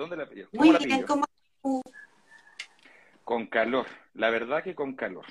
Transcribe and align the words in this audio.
¿Dónde 0.00 0.16
la? 0.16 0.26
Muy 0.52 0.74
bien, 0.78 1.02
¿cómo 1.02 1.26
Con 3.22 3.46
calor, 3.48 3.86
la 4.14 4.30
verdad 4.30 4.64
que 4.64 4.74
con 4.74 4.96
calor. 4.96 5.26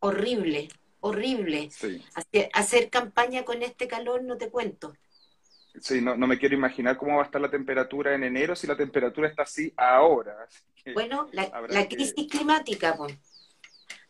Horrible, 0.00 0.66
horrible. 0.98 1.70
Sí. 1.70 2.04
Hacer, 2.54 2.90
campaña 2.90 3.44
con 3.44 3.62
este 3.62 3.86
calor 3.86 4.24
no 4.24 4.36
te 4.36 4.50
cuento. 4.50 4.96
Sí, 5.80 6.00
no, 6.00 6.16
no 6.16 6.26
me 6.26 6.38
quiero 6.38 6.56
imaginar 6.56 6.96
cómo 6.96 7.18
va 7.18 7.22
a 7.22 7.26
estar 7.26 7.40
la 7.40 7.52
temperatura 7.52 8.16
en 8.16 8.24
enero 8.24 8.56
si 8.56 8.66
la 8.66 8.76
temperatura 8.76 9.28
está 9.28 9.44
así 9.44 9.72
ahora. 9.76 10.48
bueno, 10.92 11.28
la, 11.30 11.86
crisis 11.86 12.26
climática, 12.28 12.96
pues. 12.96 13.16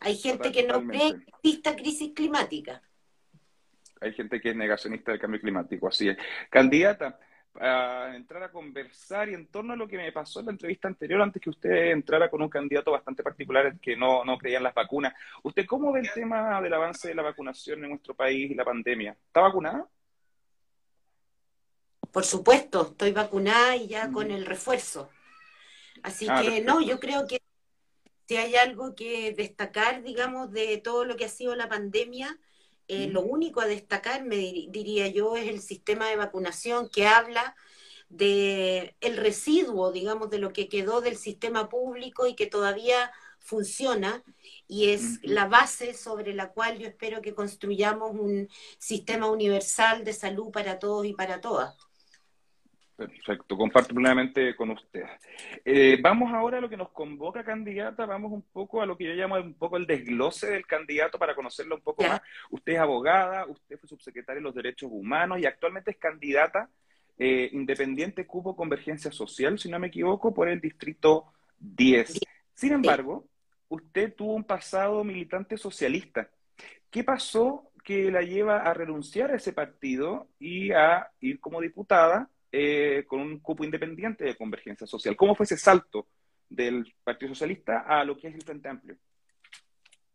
Hay 0.00 0.16
gente 0.16 0.50
que 0.50 0.62
no 0.62 0.82
cree 0.86 1.12
que 1.12 1.24
exista 1.28 1.76
crisis 1.76 2.12
climática. 2.14 2.80
Hay 4.00 4.14
gente 4.14 4.40
que 4.40 4.48
es 4.48 4.56
negacionista 4.56 5.10
del 5.10 5.20
cambio 5.20 5.42
climático, 5.42 5.88
así 5.88 6.08
es. 6.08 6.16
Candidata, 6.48 7.18
a 7.60 8.12
entrar 8.14 8.42
a 8.42 8.50
conversar 8.50 9.28
y 9.28 9.34
en 9.34 9.46
torno 9.46 9.72
a 9.72 9.76
lo 9.76 9.86
que 9.86 9.96
me 9.96 10.12
pasó 10.12 10.40
en 10.40 10.46
la 10.46 10.52
entrevista 10.52 10.88
anterior, 10.88 11.22
antes 11.22 11.40
que 11.40 11.50
usted 11.50 11.92
entrara 11.92 12.28
con 12.28 12.42
un 12.42 12.48
candidato 12.48 12.90
bastante 12.90 13.22
particular 13.22 13.78
que 13.80 13.96
no, 13.96 14.24
no 14.24 14.36
creía 14.38 14.58
en 14.58 14.64
las 14.64 14.74
vacunas. 14.74 15.14
¿Usted 15.42 15.66
cómo 15.66 15.92
ve 15.92 16.00
el 16.00 16.12
tema 16.12 16.60
del 16.60 16.74
avance 16.74 17.08
de 17.08 17.14
la 17.14 17.22
vacunación 17.22 17.84
en 17.84 17.90
nuestro 17.90 18.14
país 18.14 18.50
y 18.50 18.54
la 18.54 18.64
pandemia? 18.64 19.16
¿Está 19.26 19.40
vacunada? 19.42 19.86
Por 22.12 22.24
supuesto, 22.24 22.90
estoy 22.90 23.12
vacunada 23.12 23.76
y 23.76 23.88
ya 23.88 24.10
con 24.10 24.30
el 24.30 24.46
refuerzo. 24.46 25.10
Así 26.02 26.26
ah, 26.28 26.42
que 26.42 26.60
no, 26.60 26.80
yo 26.80 27.00
creo 27.00 27.26
que 27.26 27.40
si 28.26 28.36
hay 28.36 28.56
algo 28.56 28.94
que 28.94 29.32
destacar, 29.32 30.02
digamos, 30.02 30.52
de 30.52 30.78
todo 30.78 31.04
lo 31.04 31.16
que 31.16 31.24
ha 31.24 31.28
sido 31.28 31.54
la 31.56 31.68
pandemia, 31.68 32.38
eh, 32.88 33.08
lo 33.08 33.22
único 33.22 33.60
a 33.60 33.66
destacar, 33.66 34.24
me 34.24 34.36
diría 34.36 35.08
yo, 35.08 35.36
es 35.36 35.48
el 35.48 35.60
sistema 35.60 36.08
de 36.08 36.16
vacunación 36.16 36.88
que 36.88 37.06
habla 37.06 37.56
de 38.08 38.96
el 39.00 39.16
residuo, 39.16 39.92
digamos, 39.92 40.30
de 40.30 40.38
lo 40.38 40.52
que 40.52 40.68
quedó 40.68 41.00
del 41.00 41.16
sistema 41.16 41.68
público 41.68 42.26
y 42.26 42.34
que 42.34 42.46
todavía 42.46 43.10
funciona 43.40 44.24
y 44.66 44.90
es 44.90 45.20
la 45.22 45.46
base 45.46 45.94
sobre 45.94 46.34
la 46.34 46.52
cual 46.52 46.78
yo 46.78 46.86
espero 46.88 47.20
que 47.22 47.34
construyamos 47.34 48.12
un 48.12 48.48
sistema 48.78 49.30
universal 49.30 50.04
de 50.04 50.12
salud 50.14 50.50
para 50.50 50.78
todos 50.78 51.06
y 51.06 51.12
para 51.14 51.40
todas. 51.40 51.74
Perfecto, 52.96 53.56
comparto 53.56 53.92
plenamente 53.92 54.54
con 54.54 54.70
usted. 54.70 55.02
Eh, 55.64 55.98
vamos 56.00 56.32
ahora 56.32 56.58
a 56.58 56.60
lo 56.60 56.68
que 56.68 56.76
nos 56.76 56.90
convoca 56.90 57.42
candidata, 57.42 58.06
vamos 58.06 58.30
un 58.30 58.42
poco 58.42 58.80
a 58.80 58.86
lo 58.86 58.96
que 58.96 59.04
yo 59.04 59.14
llamo 59.14 59.34
un 59.34 59.54
poco 59.54 59.76
el 59.76 59.86
desglose 59.86 60.48
del 60.48 60.64
candidato 60.64 61.18
para 61.18 61.34
conocerlo 61.34 61.74
un 61.74 61.82
poco 61.82 62.04
más. 62.04 62.20
Usted 62.50 62.74
es 62.74 62.78
abogada, 62.78 63.46
usted 63.46 63.78
fue 63.78 63.88
subsecretaria 63.88 64.38
de 64.38 64.44
los 64.44 64.54
Derechos 64.54 64.90
Humanos 64.92 65.40
y 65.40 65.46
actualmente 65.46 65.90
es 65.90 65.96
candidata 65.96 66.70
eh, 67.18 67.50
independiente 67.52 68.26
Cupo 68.26 68.54
Convergencia 68.54 69.10
Social, 69.10 69.58
si 69.58 69.68
no 69.68 69.78
me 69.78 69.88
equivoco, 69.88 70.32
por 70.32 70.48
el 70.48 70.60
Distrito 70.60 71.32
10. 71.58 72.20
Sin 72.54 72.72
embargo, 72.72 73.26
usted 73.68 74.14
tuvo 74.14 74.34
un 74.34 74.44
pasado 74.44 75.02
militante 75.02 75.56
socialista. 75.56 76.28
¿Qué 76.90 77.02
pasó 77.02 77.70
que 77.82 78.10
la 78.10 78.22
lleva 78.22 78.58
a 78.58 78.72
renunciar 78.72 79.32
a 79.32 79.36
ese 79.36 79.52
partido 79.52 80.28
y 80.38 80.70
a 80.72 81.08
ir 81.20 81.40
como 81.40 81.60
diputada? 81.60 82.30
Eh, 82.56 83.04
con 83.08 83.18
un 83.18 83.40
cupo 83.40 83.64
independiente 83.64 84.22
de 84.22 84.36
convergencia 84.36 84.86
social. 84.86 85.16
¿Cómo 85.16 85.34
fue 85.34 85.42
ese 85.42 85.56
salto 85.56 86.06
del 86.48 86.94
Partido 87.02 87.30
Socialista 87.30 87.80
a 87.80 88.04
lo 88.04 88.16
que 88.16 88.28
es 88.28 88.34
el 88.36 88.42
Frente 88.42 88.68
Amplio? 88.68 88.96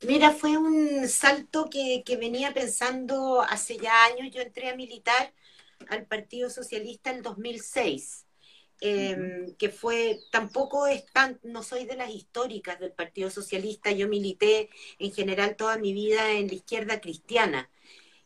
Mira, 0.08 0.32
fue 0.32 0.56
un 0.56 1.06
salto 1.10 1.70
que, 1.70 2.02
venía 2.18 2.54
pensando 2.54 3.42
hace 3.42 3.78
ya 3.78 4.06
años. 4.06 4.34
Yo 4.34 4.42
entré 4.42 4.70
a 4.70 4.76
militar 4.78 5.34
al 5.90 6.06
Partido 6.06 6.50
Socialista 6.50 7.12
en 7.12 7.24
2006. 7.24 8.26
Em, 8.80 9.54
que 9.58 9.68
fue, 9.68 10.22
tampoco 10.32 10.88
es 10.88 11.06
tan, 11.12 11.42
no 11.44 11.62
soy 11.62 11.84
de 11.84 11.98
las 11.98 12.10
históricas 12.10 12.80
del 12.80 12.94
Partido 12.94 13.30
Socialista, 13.30 13.92
yo 13.92 14.08
milité 14.08 14.70
en 14.98 15.12
general 15.12 15.58
toda 15.58 15.78
mi 15.78 15.92
vida 15.92 16.32
en 16.32 16.48
la 16.48 16.54
izquierda 16.54 17.02
cristiana. 17.02 17.70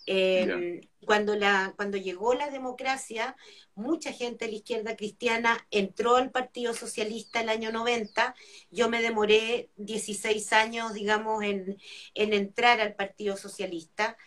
Cuando, 0.06 1.36
la, 1.36 1.74
cuando 1.76 1.98
llegó 1.98 2.34
la 2.34 2.50
democracia, 2.50 3.36
mucha 3.76 4.12
gente 4.12 4.46
de 4.46 4.52
la 4.52 4.58
izquierda 4.58 4.96
cristiana 4.96 5.68
entró 5.72 6.16
al 6.16 6.32
Partido 6.32 6.74
Socialista 6.74 7.42
el 7.42 7.50
año 7.50 7.72
90. 7.72 8.36
Yo 8.72 8.90
me 8.90 9.02
demoré 9.02 9.70
16 9.78 10.54
años, 10.54 10.94
digamos, 10.94 11.44
en, 11.44 11.78
entrar 12.16 12.80
al 12.80 12.96
Partido 12.96 13.38
Socialista. 13.38 14.18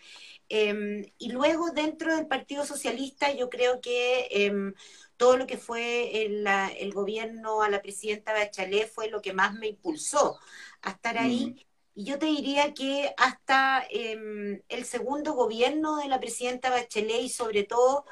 Em, 0.49 1.05
y 1.17 1.31
luego 1.31 1.71
dentro 1.71 2.15
del 2.15 2.27
Partido 2.27 2.65
Socialista 2.65 3.33
yo 3.33 3.49
creo 3.49 3.81
que 3.81 4.27
em, 4.31 4.73
todo 5.17 5.35
lo 5.35 5.45
que 5.45 5.57
fue 5.57 6.25
el, 6.25 6.47
el, 6.77 6.93
gobierno 6.93 7.61
a 7.61 7.69
la 7.69 7.81
presidenta 7.81 8.31
Bachelet 8.31 8.89
fue 8.89 9.09
lo 9.09 9.21
que 9.21 9.33
más 9.33 9.55
me 9.55 9.67
impulsó 9.67 10.39
a 10.81 10.91
estar 10.91 11.17
ahí. 11.17 11.66
Y 11.97 12.03
yo 12.03 12.19
te 12.19 12.27
diría 12.27 12.75
que 12.75 13.11
hasta 13.17 13.83
em, 13.89 14.61
el 14.69 14.85
segundo 14.85 15.33
gobierno 15.33 15.97
de 15.97 16.07
la 16.07 16.19
presidenta 16.19 16.69
Bachelet 16.69 17.23
y 17.23 17.29
sobre 17.29 17.63
todo 17.63 18.05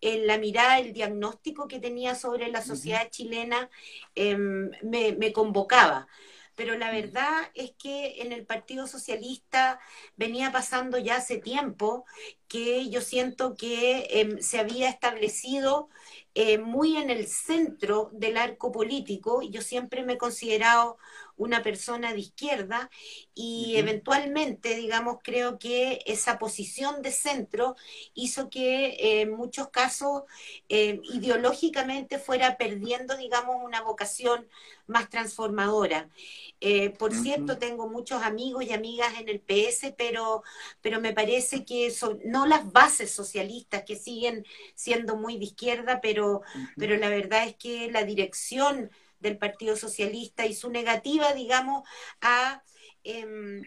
en 0.00 0.26
la 0.26 0.38
mirada, 0.38 0.78
el 0.78 0.94
diagnóstico 0.94 1.68
que 1.68 1.78
tenía 1.78 2.14
sobre 2.14 2.48
la 2.50 2.62
sociedad 2.62 3.10
chilena 3.10 3.68
em, 4.14 4.70
me, 4.82 5.32
convocaba 5.34 6.08
pero 6.54 6.78
la 6.78 6.90
verdad 6.90 7.50
es 7.52 7.72
que 7.78 8.22
en 8.22 8.32
el 8.32 8.46
Partido 8.46 8.86
Socialista 8.86 9.78
venía 10.16 10.50
pasando 10.50 10.96
ya 10.96 11.16
hace 11.16 11.36
tiempo 11.36 12.06
que 12.48 12.88
yo 12.88 13.02
siento 13.02 13.54
que 13.56 14.06
em, 14.10 14.38
se 14.40 14.58
había 14.58 14.88
establecido 14.88 15.90
eh, 16.34 16.58
muy 16.58 16.96
en 16.96 17.10
el 17.10 17.26
centro 17.26 18.10
del 18.12 18.38
arco 18.38 18.72
político. 18.72 19.42
Yo 19.42 19.60
siempre 19.62 20.02
me 20.02 20.14
he 20.14 20.18
considerado 20.18 20.96
una 21.36 21.62
persona 21.62 22.12
de 22.12 22.20
izquierda 22.20 22.90
y 23.34 23.76
eventualmente, 23.76 24.74
digamos, 24.74 25.18
creo 25.22 25.58
que 25.58 26.02
esa 26.06 26.38
posición 26.38 27.02
de 27.02 27.12
centro 27.12 27.76
hizo 28.14 28.48
que 28.48 28.86
eh, 28.86 29.20
en 29.22 29.32
muchos 29.32 29.68
casos 29.68 30.22
eh, 30.68 31.00
ideológicamente 31.12 32.18
fuera 32.18 32.56
perdiendo, 32.56 33.16
digamos, 33.16 33.56
una 33.62 33.82
vocación 33.82 34.48
más 34.86 35.10
transformadora. 35.10 36.08
Eh, 36.60 36.90
por 36.90 37.12
cierto, 37.12 37.58
tengo 37.58 37.88
muchos 37.88 38.22
amigos 38.22 38.64
y 38.64 38.72
amigas 38.72 39.12
en 39.20 39.28
el 39.28 39.40
PS, 39.40 39.94
pero, 39.96 40.42
pero 40.80 41.00
me 41.00 41.12
parece 41.12 41.64
que 41.64 41.90
son, 41.90 42.20
no 42.24 42.46
las 42.46 42.72
bases 42.72 43.10
socialistas 43.10 43.82
que 43.84 43.96
siguen 43.96 44.46
siendo 44.74 45.16
muy 45.16 45.38
de 45.38 45.44
izquierda, 45.44 46.00
pero, 46.00 46.42
pero 46.76 46.96
la 46.96 47.08
verdad 47.08 47.46
es 47.46 47.56
que 47.56 47.90
la 47.90 48.04
dirección 48.04 48.90
del 49.20 49.38
Partido 49.38 49.76
Socialista 49.76 50.46
y 50.46 50.54
su 50.54 50.70
negativa, 50.70 51.32
digamos, 51.32 51.88
a 52.20 52.62
em, 53.04 53.62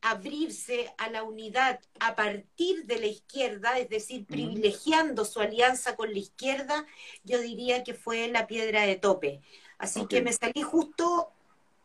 abrirse 0.00 0.94
a 0.98 1.10
la 1.10 1.24
unidad 1.24 1.80
a 1.98 2.14
partir 2.14 2.86
de 2.86 2.98
la 2.98 3.06
izquierda, 3.06 3.78
es 3.78 3.88
decir, 3.88 4.24
privilegiando 4.26 5.24
su 5.24 5.40
alianza 5.40 5.96
con 5.96 6.12
la 6.12 6.18
izquierda, 6.18 6.86
yo 7.24 7.40
diría 7.40 7.82
que 7.82 7.94
fue 7.94 8.28
la 8.28 8.46
piedra 8.46 8.82
de 8.82 8.96
tope. 8.96 9.40
Así 9.78 10.06
que 10.06 10.22
me 10.22 10.32
salí 10.32 10.62
justo 10.62 11.32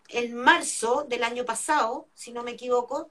en 0.10 0.36
marzo 0.36 1.06
del 1.10 1.24
año 1.24 1.46
pasado, 1.46 2.08
si 2.14 2.32
no 2.32 2.44
me 2.44 2.52
equivoco, 2.52 3.10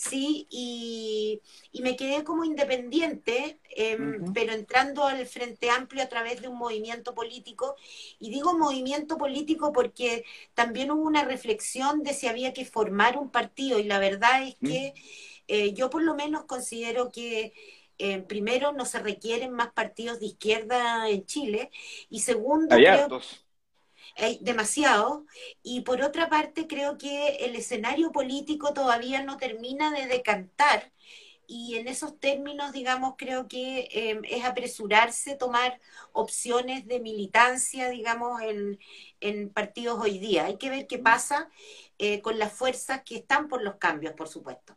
sí, 0.00 0.46
y, 0.50 1.42
me 1.82 1.94
quedé 1.94 2.24
como 2.24 2.44
independiente, 2.44 3.60
em, 3.76 4.32
pero 4.32 4.52
entrando 4.52 5.04
al 5.04 5.26
Frente 5.26 5.68
Amplio 5.70 6.02
a 6.02 6.08
través 6.08 6.40
de 6.40 6.48
un 6.48 6.56
movimiento 6.56 7.14
político. 7.14 7.76
Y 8.18 8.30
digo 8.30 8.56
movimiento 8.56 9.18
político 9.18 9.72
porque 9.72 10.24
también 10.54 10.90
hubo 10.90 11.02
una 11.02 11.24
reflexión 11.24 12.02
de 12.02 12.14
si 12.14 12.28
había 12.28 12.54
que 12.54 12.64
formar 12.64 13.18
un 13.18 13.30
partido, 13.30 13.78
y 13.78 13.84
la 13.84 13.98
verdad 13.98 14.42
es 14.42 14.56
que 14.56 14.94
eh, 15.48 15.74
yo 15.74 15.90
por 15.90 16.02
lo 16.02 16.14
menos 16.14 16.44
considero 16.44 17.10
que... 17.10 17.52
Eh, 18.02 18.22
primero, 18.22 18.72
no 18.72 18.86
se 18.86 18.98
requieren 18.98 19.52
más 19.52 19.72
partidos 19.72 20.20
de 20.20 20.26
izquierda 20.28 21.10
en 21.10 21.26
Chile 21.26 21.70
y 22.08 22.20
segundo, 22.20 22.74
creo, 22.74 23.20
hay 24.16 24.38
demasiado. 24.40 25.26
Y 25.62 25.82
por 25.82 26.02
otra 26.02 26.28
parte, 26.28 26.66
creo 26.66 26.98
que 26.98 27.36
el 27.40 27.56
escenario 27.56 28.12
político 28.12 28.72
todavía 28.72 29.22
no 29.22 29.36
termina 29.36 29.92
de 29.92 30.06
decantar. 30.06 30.92
Y 31.46 31.76
en 31.76 31.88
esos 31.88 32.20
términos, 32.20 32.72
digamos, 32.72 33.14
creo 33.18 33.48
que 33.48 33.88
em, 33.90 34.22
es 34.24 34.44
apresurarse 34.44 35.34
tomar 35.34 35.80
opciones 36.12 36.86
de 36.86 37.00
militancia, 37.00 37.88
digamos, 37.90 38.40
en, 38.42 38.78
en, 39.20 39.50
partidos 39.50 39.98
hoy 40.00 40.20
día. 40.20 40.44
Hay 40.44 40.58
que 40.58 40.70
ver 40.70 40.86
qué 40.86 40.98
pasa 40.98 41.50
eh, 41.98 42.20
con 42.22 42.38
las 42.38 42.52
fuerzas 42.52 43.02
que 43.04 43.16
están 43.16 43.48
por 43.48 43.62
los 43.62 43.76
cambios, 43.76 44.14
por 44.14 44.28
supuesto. 44.28 44.76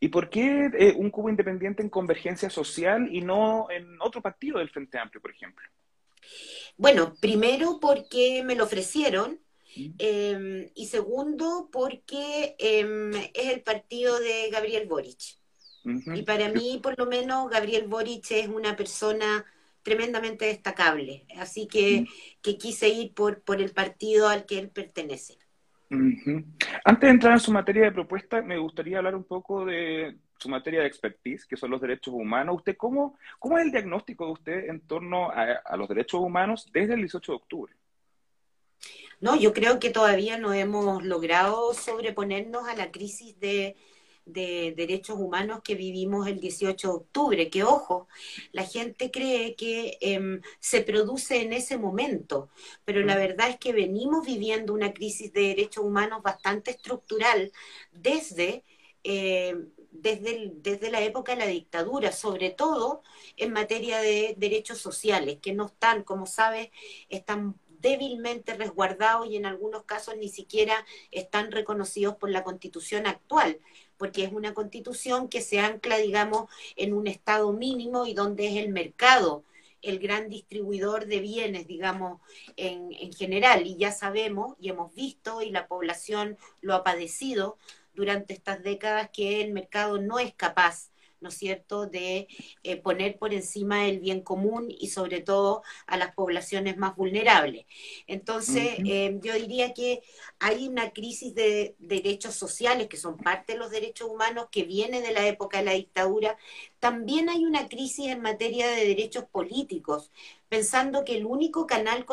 ¿Y 0.00 0.08
por 0.08 0.30
qué 0.30 0.70
eh, 0.78 0.94
un 0.96 1.10
cubo 1.10 1.28
independiente 1.28 1.82
en 1.82 1.88
convergencia 1.88 2.50
social 2.50 3.08
y 3.10 3.20
no 3.20 3.68
en 3.70 4.00
otro 4.00 4.20
partido 4.22 4.58
del 4.58 4.70
Frente 4.70 4.98
Amplio, 4.98 5.20
por 5.20 5.30
ejemplo? 5.30 5.66
Bueno, 6.78 7.14
primero 7.20 7.78
porque 7.80 8.42
me 8.44 8.54
lo 8.54 8.64
ofrecieron 8.64 9.40
em, 9.98 10.70
y 10.74 10.86
segundo 10.86 11.68
porque 11.70 12.56
em, 12.58 13.12
es 13.12 13.52
el 13.52 13.62
partido 13.62 14.18
de 14.18 14.48
Gabriel 14.50 14.88
Boric. 14.88 15.18
Y 16.14 16.22
para 16.22 16.50
mí, 16.50 16.80
por 16.82 16.98
lo 16.98 17.06
menos, 17.06 17.48
Gabriel 17.50 17.88
Boric 17.88 18.30
es 18.30 18.48
una 18.48 18.76
persona 18.76 19.44
tremendamente 19.82 20.44
destacable. 20.44 21.26
Así 21.36 21.66
que, 21.66 22.02
mm. 22.02 22.06
que 22.42 22.58
quise 22.58 22.88
ir 22.88 23.14
por, 23.14 23.42
por 23.42 23.60
el 23.60 23.70
partido 23.70 24.28
al 24.28 24.44
que 24.44 24.58
él 24.58 24.70
pertenece. 24.70 25.38
Antes 25.88 27.00
de 27.00 27.08
entrar 27.08 27.32
en 27.32 27.40
su 27.40 27.52
materia 27.52 27.84
de 27.84 27.92
propuesta, 27.92 28.42
me 28.42 28.58
gustaría 28.58 28.98
hablar 28.98 29.14
un 29.14 29.24
poco 29.24 29.64
de 29.64 30.18
su 30.38 30.48
materia 30.48 30.80
de 30.80 30.86
expertise, 30.86 31.46
que 31.46 31.56
son 31.56 31.70
los 31.70 31.80
derechos 31.80 32.14
humanos. 32.14 32.56
¿Usted 32.56 32.76
cómo, 32.76 33.18
cómo 33.38 33.58
es 33.58 33.64
el 33.64 33.72
diagnóstico 33.72 34.26
de 34.26 34.32
usted 34.32 34.64
en 34.70 34.80
torno 34.80 35.30
a, 35.30 35.60
a 35.64 35.76
los 35.76 35.88
derechos 35.88 36.20
humanos 36.20 36.68
desde 36.72 36.94
el 36.94 37.00
18 37.00 37.32
de 37.32 37.36
octubre? 37.36 37.72
No, 39.20 39.34
yo 39.36 39.52
creo 39.52 39.80
que 39.80 39.90
todavía 39.90 40.38
no 40.38 40.52
hemos 40.52 41.02
logrado 41.02 41.74
sobreponernos 41.74 42.68
a 42.68 42.76
la 42.76 42.92
crisis 42.92 43.38
de 43.40 43.76
de 44.28 44.74
derechos 44.76 45.18
humanos 45.18 45.60
que 45.64 45.74
vivimos 45.74 46.28
el 46.28 46.38
18 46.38 46.88
de 46.88 46.94
octubre, 46.94 47.50
que 47.50 47.64
ojo, 47.64 48.08
la 48.52 48.64
gente 48.64 49.10
cree 49.10 49.54
que 49.56 49.96
em, 50.00 50.42
se 50.60 50.82
produce 50.82 51.40
en 51.42 51.52
ese 51.52 51.78
momento, 51.78 52.50
pero 52.84 53.00
la 53.00 53.14
mm. 53.14 53.18
verdad 53.18 53.48
es 53.48 53.56
que 53.56 53.72
venimos 53.72 54.26
viviendo 54.26 54.74
una 54.74 54.92
crisis 54.92 55.32
de 55.32 55.48
derechos 55.48 55.84
humanos 55.84 56.22
bastante 56.22 56.70
estructural 56.70 57.52
desde... 57.92 58.64
Eh, 59.04 59.56
desde, 60.00 60.52
desde 60.54 60.90
la 60.90 61.02
época 61.02 61.32
de 61.32 61.38
la 61.38 61.46
dictadura, 61.46 62.12
sobre 62.12 62.50
todo 62.50 63.02
en 63.36 63.52
materia 63.52 64.00
de 64.00 64.34
derechos 64.38 64.78
sociales, 64.78 65.38
que 65.40 65.52
no 65.52 65.66
están, 65.66 66.04
como 66.04 66.26
sabes, 66.26 66.70
están 67.08 67.54
débilmente 67.80 68.54
resguardados 68.54 69.28
y 69.28 69.36
en 69.36 69.46
algunos 69.46 69.84
casos 69.84 70.16
ni 70.16 70.28
siquiera 70.28 70.84
están 71.12 71.52
reconocidos 71.52 72.16
por 72.16 72.30
la 72.30 72.42
constitución 72.42 73.06
actual 73.06 73.60
porque 73.98 74.24
es 74.24 74.32
una 74.32 74.54
constitución 74.54 75.28
que 75.28 75.42
se 75.42 75.58
ancla, 75.58 75.98
digamos, 75.98 76.48
en 76.76 76.94
un 76.94 77.08
estado 77.08 77.52
mínimo 77.52 78.06
y 78.06 78.14
donde 78.14 78.46
es 78.46 78.56
el 78.56 78.70
mercado 78.70 79.44
el 79.82 79.98
gran 79.98 80.28
distribuidor 80.28 81.06
de 81.06 81.20
bienes, 81.20 81.66
digamos, 81.66 82.20
en, 82.56 82.92
en 82.92 83.12
general. 83.12 83.66
Y 83.66 83.76
ya 83.76 83.92
sabemos 83.92 84.56
y 84.60 84.70
hemos 84.70 84.94
visto, 84.94 85.42
y 85.42 85.50
la 85.50 85.68
población 85.68 86.36
lo 86.60 86.74
ha 86.74 86.82
padecido 86.82 87.58
durante 87.98 88.32
estas 88.32 88.62
décadas, 88.62 89.10
que 89.12 89.42
el 89.42 89.52
mercado 89.52 90.00
no 90.00 90.20
es 90.20 90.32
capaz 90.34 90.90
¿no 91.20 91.30
es 91.30 91.34
cierto?, 91.34 91.86
de 91.86 92.28
eh, 92.62 92.76
poner 92.76 93.18
por 93.18 93.34
encima 93.34 93.86
el 93.86 93.98
bien 93.98 94.20
común 94.20 94.68
y 94.68 94.88
sobre 94.88 95.20
todo 95.20 95.62
a 95.86 95.96
las 95.96 96.14
poblaciones 96.14 96.76
más 96.76 96.94
vulnerables. 96.96 97.66
Entonces, 98.06 98.78
eh, 98.86 99.18
yo 99.20 99.34
diría 99.34 99.74
que 99.74 100.02
hay 100.38 100.68
una 100.68 100.92
crisis 100.92 101.34
de 101.34 101.74
derechos 101.78 102.34
sociales, 102.34 102.88
que 102.88 102.96
son 102.96 103.16
parte 103.16 103.54
de 103.54 103.58
los 103.58 103.70
derechos 103.70 104.08
humanos, 104.08 104.46
que 104.50 104.64
viene 104.64 105.00
de 105.00 105.12
la 105.12 105.26
época 105.26 105.58
de 105.58 105.64
la 105.64 105.72
dictadura. 105.72 106.36
También 106.78 107.28
hay 107.28 107.44
una 107.44 107.68
crisis 107.68 108.06
en 108.06 108.20
materia 108.20 108.68
de 108.68 108.86
derechos 108.86 109.24
políticos, 109.24 110.12
pensando 110.48 111.04
que 111.04 111.16
el 111.16 111.26
único 111.26 111.66
canal, 111.66 112.06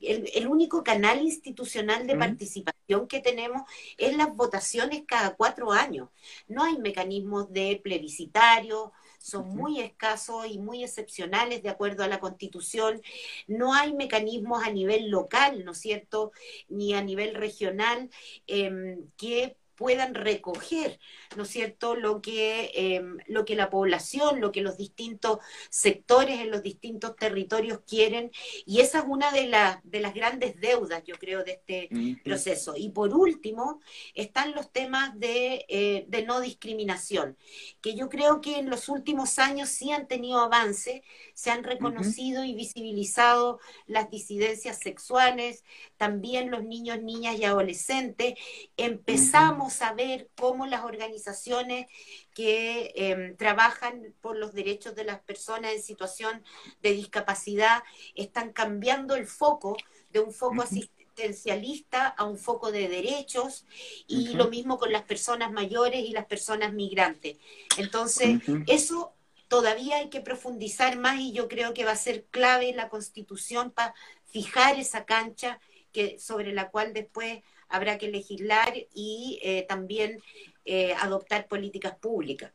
el, 0.00 0.48
único 0.48 0.82
canal 0.82 1.22
institucional 1.22 2.06
de 2.06 2.16
participación 2.16 3.06
que 3.08 3.20
tenemos 3.20 3.62
es 3.96 4.16
las 4.16 4.34
votaciones 4.34 5.04
cada 5.06 5.36
cuatro 5.36 5.72
años. 5.72 6.08
No 6.48 6.64
hay 6.64 6.78
mecanismos 6.78 7.52
de 7.52 7.80
plebiscitario, 7.82 8.92
son 9.18 9.48
muy 9.48 9.80
escasos 9.80 10.46
y 10.46 10.58
muy 10.58 10.84
excepcionales 10.84 11.62
de 11.62 11.68
acuerdo 11.68 12.04
a 12.04 12.08
la 12.08 12.20
Constitución. 12.20 13.02
No 13.46 13.74
hay 13.74 13.92
mecanismos 13.92 14.64
a 14.64 14.70
nivel 14.70 15.10
local, 15.10 15.64
¿no 15.64 15.72
es 15.72 15.78
cierto?, 15.78 16.32
ni 16.68 16.94
a 16.94 17.02
nivel 17.02 17.34
regional 17.34 18.10
em, 18.46 19.08
que 19.16 19.56
puedan 19.76 20.14
recoger, 20.14 20.98
¿no 21.36 21.44
es 21.44 21.50
cierto?, 21.50 21.94
lo 21.96 22.20
que, 22.20 22.70
em, 22.74 23.18
lo 23.26 23.44
que 23.44 23.56
la 23.56 23.70
población, 23.70 24.40
lo 24.40 24.52
que 24.52 24.62
los 24.62 24.76
distintos 24.76 25.38
sectores 25.70 26.40
en 26.40 26.50
los 26.50 26.62
distintos 26.62 27.16
territorios 27.16 27.80
quieren. 27.86 28.30
Y 28.64 28.80
esa 28.80 29.00
es 29.00 29.04
una 29.06 29.30
de, 29.32 29.52
de 29.84 30.00
las 30.00 30.14
grandes 30.14 30.60
deudas, 30.60 31.02
yo 31.04 31.16
creo, 31.16 31.44
de 31.44 31.52
este 31.52 31.88
proceso. 32.24 32.74
Y 32.76 32.90
por 32.90 33.14
último, 33.14 33.80
están 34.14 34.52
los 34.52 34.72
temas 34.72 35.18
de, 35.18 35.66
eh, 35.68 36.04
de 36.08 36.24
no 36.24 36.40
discriminación, 36.40 37.36
que 37.80 37.94
yo 37.94 38.08
creo 38.08 38.40
que 38.40 38.58
en 38.58 38.70
los 38.70 38.88
últimos 38.88 39.38
años 39.38 39.68
sí 39.68 39.92
han 39.92 40.08
tenido 40.08 40.40
avance, 40.40 41.02
se 41.34 41.50
han 41.50 41.64
reconocido 41.64 42.44
y 42.44 42.54
visibilizado 42.54 43.60
las 43.86 44.10
disidencias 44.10 44.78
sexuales, 44.78 45.64
también 45.96 46.50
los 46.50 46.64
niños, 46.64 47.02
niñas 47.02 47.38
y 47.38 47.44
adolescentes. 47.44 48.34
Empezamos 48.76 49.65
a 49.82 49.92
ver 49.92 50.30
cómo 50.36 50.66
las 50.66 50.84
organizaciones 50.84 51.86
que 52.34 52.92
em, 52.94 53.36
trabajan 53.36 54.14
por 54.20 54.36
los 54.36 54.52
derechos 54.52 54.94
de 54.94 55.04
las 55.04 55.20
personas 55.20 55.72
en 55.72 55.82
situación 55.82 56.44
de 56.82 56.92
discapacidad 56.92 57.82
están 58.14 58.52
cambiando 58.52 59.14
el 59.14 59.26
foco 59.26 59.76
de 60.10 60.20
un 60.20 60.32
foco 60.32 60.62
asistencialista 60.62 62.06
a 62.06 62.24
un 62.24 62.38
foco 62.38 62.70
de 62.70 62.88
derechos 62.88 63.66
y 64.06 64.34
lo 64.34 64.48
mismo 64.48 64.78
con 64.78 64.92
las 64.92 65.02
personas 65.02 65.52
mayores 65.52 66.00
y 66.00 66.12
las 66.12 66.26
personas 66.26 66.72
migrantes. 66.72 67.38
Entonces, 67.76 68.40
eso 68.66 69.14
todavía 69.48 69.96
hay 69.96 70.08
que 70.08 70.20
profundizar 70.20 70.98
más 70.98 71.20
y 71.20 71.32
yo 71.32 71.48
creo 71.48 71.74
que 71.74 71.84
va 71.84 71.92
a 71.92 71.96
ser 71.96 72.24
clave 72.26 72.72
la 72.72 72.88
constitución 72.88 73.70
para 73.70 73.94
fijar 74.24 74.78
esa 74.78 75.04
cancha 75.04 75.60
que, 75.92 76.18
sobre 76.18 76.52
la 76.52 76.70
cual 76.70 76.92
después 76.92 77.42
habrá 77.68 77.98
que 77.98 78.08
legislar 78.08 78.72
y 78.94 79.40
eh, 79.42 79.66
también 79.68 80.20
eh, 80.64 80.94
adoptar 80.94 81.46
políticas 81.46 81.96
públicas. 81.96 82.52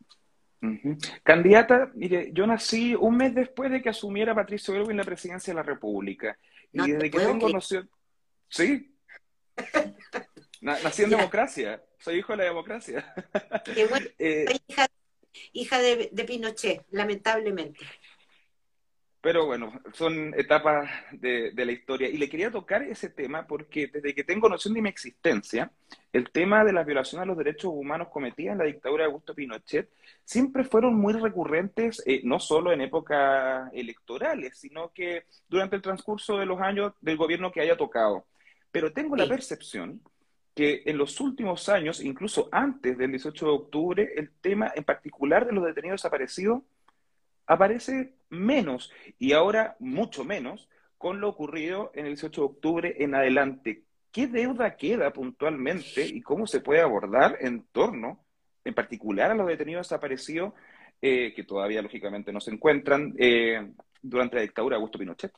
Candidata, 1.23 1.91
mire, 1.95 2.29
yo 2.33 2.45
nací 2.45 2.93
un 2.93 3.17
mes 3.17 3.33
después 3.33 3.71
de 3.71 3.81
que 3.81 3.89
asumiera 3.89 4.35
Patricio 4.35 4.75
en 4.89 4.97
la 4.97 5.03
presidencia 5.03 5.51
de 5.51 5.55
la 5.55 5.63
República. 5.63 6.37
Y 6.71 6.91
desde 6.91 7.09
que 7.09 7.17
tengo 7.17 7.49
noción. 7.49 7.89
Sí. 8.47 8.95
nací 10.61 11.03
en 11.03 11.09
democracia. 11.09 11.83
Soy 11.97 12.17
hijo 12.17 12.33
de 12.33 12.37
la 12.37 12.43
democracia. 12.45 13.13
Eh, 14.19 14.45
hija, 14.67 14.87
hija 15.53 15.79
de, 15.79 16.09
de 16.11 16.23
Pinochet, 16.25 16.85
lamentablemente. 16.91 17.79
Pero 19.21 19.45
bueno, 19.45 19.71
son 19.93 20.33
etapas 20.35 20.89
de, 21.11 21.53
la 21.55 21.71
historia. 21.71 22.09
Y 22.09 22.17
le 22.17 22.27
quería 22.27 22.49
tocar 22.49 22.81
ese 22.81 23.07
tema 23.09 23.45
porque 23.45 23.85
desde 23.85 24.15
que 24.15 24.23
tengo 24.23 24.49
noción 24.49 24.73
de 24.73 24.81
mi 24.81 24.89
existencia, 24.89 25.71
el 26.11 26.31
tema 26.31 26.63
de 26.65 26.73
las 26.73 26.87
violaciones 26.87 27.23
a 27.23 27.27
los 27.27 27.37
derechos 27.37 27.71
humanos 27.71 28.07
cometidas 28.11 28.53
en 28.53 28.57
la 28.57 28.65
dictadura 28.65 29.03
de 29.03 29.09
Augusto 29.09 29.35
Pinochet 29.35 29.89
siempre 30.25 30.63
fueron 30.63 30.95
muy 30.95 31.13
recurrentes, 31.13 32.01
eh, 32.07 32.21
no 32.23 32.39
solo 32.39 32.71
en 32.71 32.81
épocas 32.81 33.69
electorales, 33.73 34.57
sino 34.57 34.91
que 34.91 35.25
durante 35.47 35.75
el 35.75 35.83
transcurso 35.83 36.39
de 36.39 36.47
los 36.47 36.59
años 36.59 36.93
del 36.99 37.17
gobierno 37.17 37.51
que 37.51 37.61
haya 37.61 37.77
tocado. 37.77 38.25
Pero 38.71 38.91
tengo 38.91 39.15
la 39.15 39.27
percepción 39.27 40.01
que 40.55 40.81
en 40.85 40.97
los 40.97 41.21
últimos 41.21 41.69
años, 41.69 42.01
incluso 42.01 42.49
antes 42.51 42.97
del 42.97 43.11
18 43.11 43.45
de 43.45 43.51
octubre, 43.51 44.13
el 44.15 44.31
tema 44.41 44.71
en 44.75 44.83
particular 44.83 45.45
de 45.45 45.53
los 45.53 45.63
detenidos 45.63 46.01
desaparecidos 46.01 46.63
aparece 47.51 48.13
menos 48.29 48.91
y 49.19 49.33
ahora 49.33 49.75
mucho 49.79 50.23
menos 50.23 50.69
con 50.97 51.19
lo 51.19 51.27
ocurrido 51.27 51.91
en 51.93 52.05
el 52.05 52.13
18 52.13 52.41
de 52.41 52.47
octubre 52.47 52.95
en 52.99 53.13
adelante. 53.13 53.83
¿Qué 54.09 54.27
deuda 54.27 54.77
queda 54.77 55.11
puntualmente 55.11 56.05
y 56.05 56.21
cómo 56.21 56.47
se 56.47 56.61
puede 56.61 56.79
abordar 56.79 57.37
en 57.41 57.63
torno, 57.71 58.23
en 58.63 58.73
particular, 58.73 59.31
a 59.31 59.35
los 59.35 59.47
detenidos 59.47 59.87
desaparecidos 59.87 60.53
eh, 61.01 61.33
que 61.33 61.43
todavía 61.43 61.81
lógicamente 61.81 62.31
no 62.31 62.39
se 62.39 62.51
encuentran 62.51 63.13
eh, 63.17 63.73
durante 64.01 64.37
la 64.37 64.43
dictadura 64.43 64.75
de 64.75 64.77
Augusto 64.77 64.99
Pinochet? 64.99 65.33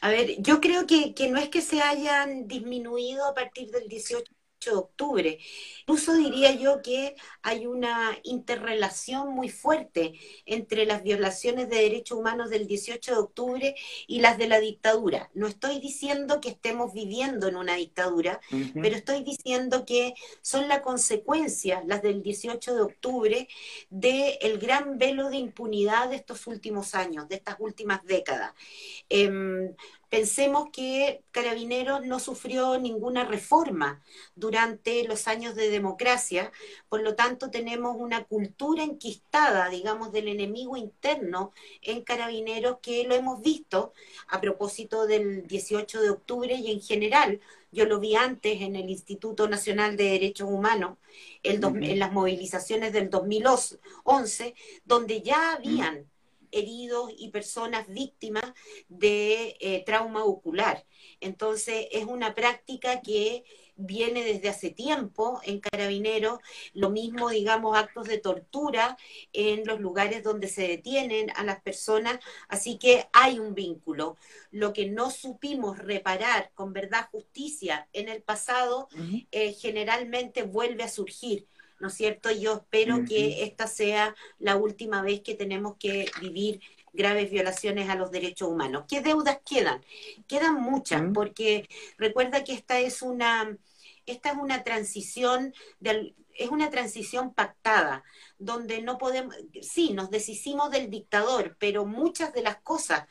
A 0.00 0.08
ver, 0.10 0.40
yo 0.40 0.60
creo 0.62 0.86
que, 0.86 1.14
que 1.14 1.30
no 1.30 1.38
es 1.38 1.50
que 1.50 1.60
se 1.60 1.82
hayan 1.82 2.46
disminuido 2.48 3.26
a 3.26 3.34
partir 3.34 3.70
del 3.70 3.88
18 3.88 4.35
de 4.72 4.76
octubre. 4.76 5.38
Incluso 5.80 6.14
diría 6.14 6.52
yo 6.52 6.82
que 6.82 7.14
hay 7.42 7.66
una 7.66 8.18
interrelación 8.24 9.30
muy 9.30 9.48
fuerte 9.48 10.14
entre 10.44 10.86
las 10.86 11.02
violaciones 11.02 11.68
de 11.68 11.76
derechos 11.76 12.18
humanos 12.18 12.50
del 12.50 12.66
18 12.66 13.12
de 13.12 13.18
octubre 13.18 13.74
y 14.06 14.20
las 14.20 14.38
de 14.38 14.48
la 14.48 14.60
dictadura. 14.60 15.30
No 15.34 15.46
estoy 15.46 15.80
diciendo 15.80 16.40
que 16.40 16.50
estemos 16.50 16.92
viviendo 16.92 17.48
en 17.48 17.56
una 17.56 17.76
dictadura, 17.76 18.40
pero 18.74 18.96
estoy 18.96 19.22
diciendo 19.22 19.84
que 19.86 20.14
son 20.42 20.68
la 20.68 20.82
consecuencia, 20.82 21.82
las 21.86 22.02
del 22.02 22.22
18 22.22 22.74
de 22.74 22.80
octubre, 22.80 23.48
del 23.90 24.36
el 24.40 24.58
gran 24.58 24.98
velo 24.98 25.30
de 25.30 25.36
impunidad 25.36 26.10
de 26.10 26.16
estos 26.16 26.46
últimos 26.46 26.94
años, 26.94 27.28
de 27.28 27.36
estas 27.36 27.56
últimas 27.58 28.04
décadas. 28.04 28.52
Em, 29.08 29.74
Pensemos 30.08 30.68
que 30.72 31.24
Carabineros 31.32 32.06
no 32.06 32.20
sufrió 32.20 32.78
ninguna 32.78 33.24
reforma 33.24 34.02
durante 34.36 35.02
los 35.04 35.26
años 35.26 35.56
de 35.56 35.68
democracia, 35.68 36.52
por 36.88 37.02
lo 37.02 37.16
tanto 37.16 37.50
tenemos 37.50 37.96
una 37.98 38.24
cultura 38.24 38.84
enquistada, 38.84 39.68
digamos, 39.68 40.12
del 40.12 40.28
enemigo 40.28 40.76
interno 40.76 41.52
en 41.82 42.02
Carabineros 42.02 42.78
que 42.80 43.04
lo 43.04 43.14
hemos 43.14 43.42
visto 43.42 43.92
a 44.28 44.40
propósito 44.40 45.06
del 45.06 45.46
18 45.46 46.00
de 46.00 46.10
octubre 46.10 46.54
y 46.54 46.70
en 46.70 46.80
general. 46.80 47.40
Yo 47.72 47.84
lo 47.84 47.98
vi 47.98 48.14
antes 48.14 48.62
en 48.62 48.76
el 48.76 48.88
Instituto 48.88 49.48
Nacional 49.48 49.96
de 49.96 50.04
Derechos 50.04 50.48
Humanos, 50.48 50.98
en 51.42 51.98
las 51.98 52.12
movilizaciones 52.12 52.92
del 52.92 53.10
2011, 53.10 54.54
donde 54.84 55.20
ya 55.22 55.54
habían 55.54 56.06
heridos 56.52 57.10
y 57.16 57.30
personas 57.30 57.88
víctimas 57.88 58.52
de 58.88 59.56
eh, 59.60 59.82
trauma 59.84 60.24
ocular. 60.24 60.84
Entonces, 61.20 61.86
es 61.90 62.04
una 62.04 62.34
práctica 62.34 63.00
que 63.00 63.44
viene 63.76 64.24
desde 64.24 64.48
hace 64.48 64.70
tiempo 64.70 65.40
en 65.44 65.60
Carabineros, 65.60 66.38
lo 66.72 66.90
mismo, 66.90 67.28
digamos, 67.28 67.76
actos 67.76 68.08
de 68.08 68.18
tortura 68.18 68.96
en 69.32 69.66
los 69.66 69.80
lugares 69.80 70.22
donde 70.22 70.48
se 70.48 70.66
detienen 70.66 71.30
a 71.36 71.44
las 71.44 71.60
personas, 71.60 72.18
así 72.48 72.78
que 72.78 73.06
hay 73.12 73.38
un 73.38 73.54
vínculo. 73.54 74.16
Lo 74.50 74.72
que 74.72 74.86
no 74.88 75.10
supimos 75.10 75.78
reparar 75.78 76.50
con 76.54 76.72
verdad, 76.72 77.08
justicia 77.10 77.88
en 77.92 78.08
el 78.08 78.22
pasado, 78.22 78.88
eh, 79.30 79.52
generalmente 79.52 80.42
vuelve 80.42 80.82
a 80.82 80.88
surgir. 80.88 81.46
¿No 81.80 81.88
es 81.88 81.94
cierto? 81.94 82.30
Yo 82.30 82.54
espero 82.54 83.04
que 83.06 83.44
esta 83.44 83.66
sea 83.66 84.14
la 84.38 84.56
última 84.56 85.02
vez 85.02 85.20
que 85.20 85.34
tenemos 85.34 85.76
que 85.78 86.10
vivir 86.20 86.60
graves 86.92 87.30
violaciones 87.30 87.88
a 87.88 87.94
los 87.94 88.10
derechos 88.10 88.48
humanos. 88.48 88.84
¿Qué 88.88 89.02
deudas 89.02 89.38
quedan? 89.48 89.84
Quedan 90.26 90.60
muchas, 90.60 91.02
porque 91.12 91.68
recuerda 91.98 92.42
que 92.42 92.54
esta 92.54 92.78
es 92.78 93.02
una, 93.02 93.56
esta 94.06 94.30
es 94.30 94.36
una 94.36 94.64
transición 94.64 95.52
es 96.38 96.50
una 96.50 96.70
transición 96.70 97.32
pactada, 97.32 98.04
donde 98.38 98.82
no 98.82 98.98
podemos, 98.98 99.34
sí, 99.62 99.92
nos 99.92 100.10
deshicimos 100.10 100.70
del 100.70 100.90
dictador, 100.90 101.56
pero 101.58 101.86
muchas 101.86 102.32
de 102.32 102.42
las 102.42 102.58
cosas 102.58 103.06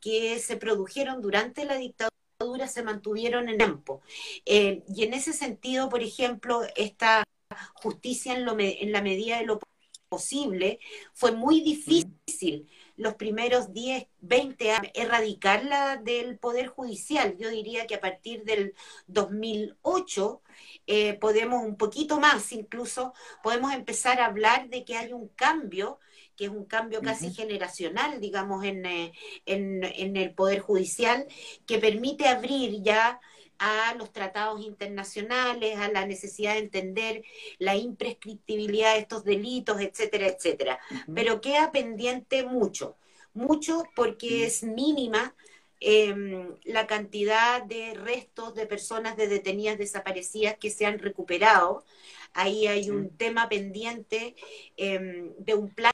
que 0.00 0.38
se 0.38 0.56
produjeron 0.56 1.20
durante 1.20 1.64
la 1.64 1.76
dictadura 1.76 2.68
se 2.68 2.82
mantuvieron 2.82 3.48
en 3.48 3.58
tiempo. 3.58 4.00
Eh, 4.44 4.84
y 4.94 5.04
en 5.04 5.14
ese 5.14 5.32
sentido, 5.32 5.88
por 5.88 6.02
ejemplo, 6.02 6.62
esta 6.76 7.24
justicia 7.74 8.34
en, 8.34 8.44
lo, 8.44 8.56
en 8.58 8.92
la 8.92 9.02
medida 9.02 9.38
de 9.38 9.46
lo 9.46 9.60
posible, 10.08 10.80
fue 11.12 11.32
muy 11.32 11.60
difícil 11.60 12.68
los 12.96 13.14
primeros 13.14 13.72
10, 13.72 14.06
20 14.20 14.70
años 14.72 14.92
erradicarla 14.94 15.96
del 15.96 16.38
Poder 16.38 16.66
Judicial. 16.66 17.36
Yo 17.38 17.48
diría 17.48 17.86
que 17.86 17.94
a 17.94 18.00
partir 18.00 18.44
del 18.44 18.74
2008 19.06 20.42
eh, 20.86 21.14
podemos 21.14 21.64
un 21.64 21.76
poquito 21.76 22.18
más, 22.18 22.50
incluso 22.52 23.14
podemos 23.42 23.72
empezar 23.72 24.20
a 24.20 24.26
hablar 24.26 24.68
de 24.68 24.84
que 24.84 24.96
hay 24.96 25.12
un 25.12 25.28
cambio 25.28 26.00
que 26.36 26.44
es 26.44 26.50
un 26.50 26.66
cambio 26.66 27.02
casi 27.02 27.34
generacional, 27.34 28.20
digamos, 28.20 28.64
en, 28.64 28.86
eh, 28.86 29.12
en, 29.44 29.82
en 29.82 30.16
el 30.16 30.32
Poder 30.34 30.60
Judicial, 30.60 31.26
que 31.66 31.78
permite 31.78 32.28
abrir 32.28 32.80
ya 32.80 33.20
a 33.58 33.94
los 33.94 34.12
tratados 34.12 34.60
internacionales, 34.60 35.78
a 35.78 35.90
la 35.90 36.06
necesidad 36.06 36.54
de 36.54 36.60
entender 36.60 37.24
la 37.58 37.76
imprescriptibilidad 37.76 38.94
de 38.94 39.00
estos 39.00 39.24
delitos, 39.24 39.80
etcétera, 39.80 40.28
etcétera. 40.28 40.78
Pero 41.14 41.40
queda 41.40 41.72
pendiente 41.72 42.44
mucho, 42.44 42.96
mucho 43.34 43.84
porque 43.94 44.46
es 44.46 44.62
mínima 44.62 45.34
em, 45.80 46.54
la 46.64 46.86
cantidad 46.86 47.62
de 47.62 47.94
restos 47.94 48.54
de 48.54 48.66
personas 48.66 49.16
de 49.16 49.28
detenidas 49.28 49.78
desaparecidas 49.78 50.56
que 50.58 50.70
se 50.70 50.86
han 50.86 50.98
recuperado. 50.98 51.84
Ahí 52.32 52.66
hay 52.66 52.90
un 52.90 53.10
tema 53.16 53.48
pendiente 53.48 54.36
em, 54.76 55.34
de 55.38 55.54
un 55.54 55.74
plan 55.74 55.92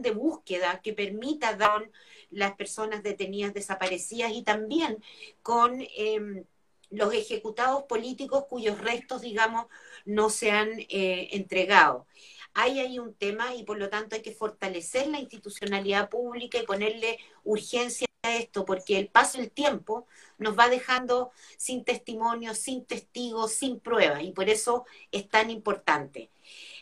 de 0.00 0.10
búsqueda 0.10 0.80
que 0.82 0.92
permita 0.92 1.56
dar 1.56 1.90
las 2.30 2.54
personas 2.56 3.02
detenidas 3.02 3.54
desaparecidas 3.54 4.32
y 4.32 4.42
también 4.42 5.02
con 5.42 5.80
em, 5.96 6.44
los 6.90 7.12
ejecutados 7.14 7.84
políticos 7.84 8.44
cuyos 8.48 8.80
restos, 8.80 9.22
digamos, 9.22 9.66
no 10.04 10.30
se 10.30 10.50
han 10.50 10.70
eh, 10.88 11.28
entregado. 11.32 12.06
Ahí 12.54 12.80
hay 12.80 12.98
un 12.98 13.14
tema 13.14 13.54
y 13.54 13.64
por 13.64 13.78
lo 13.78 13.90
tanto 13.90 14.16
hay 14.16 14.22
que 14.22 14.32
fortalecer 14.32 15.08
la 15.08 15.20
institucionalidad 15.20 16.08
pública 16.08 16.58
y 16.58 16.66
ponerle 16.66 17.18
urgencia 17.44 18.06
a 18.22 18.36
esto, 18.36 18.64
porque 18.64 18.98
el 18.98 19.08
paso 19.08 19.38
del 19.38 19.50
tiempo 19.50 20.06
nos 20.38 20.58
va 20.58 20.68
dejando 20.68 21.30
sin 21.58 21.84
testimonio, 21.84 22.54
sin 22.54 22.84
testigos, 22.84 23.52
sin 23.52 23.78
pruebas, 23.80 24.22
y 24.22 24.32
por 24.32 24.48
eso 24.48 24.86
es 25.12 25.28
tan 25.28 25.50
importante. 25.50 26.30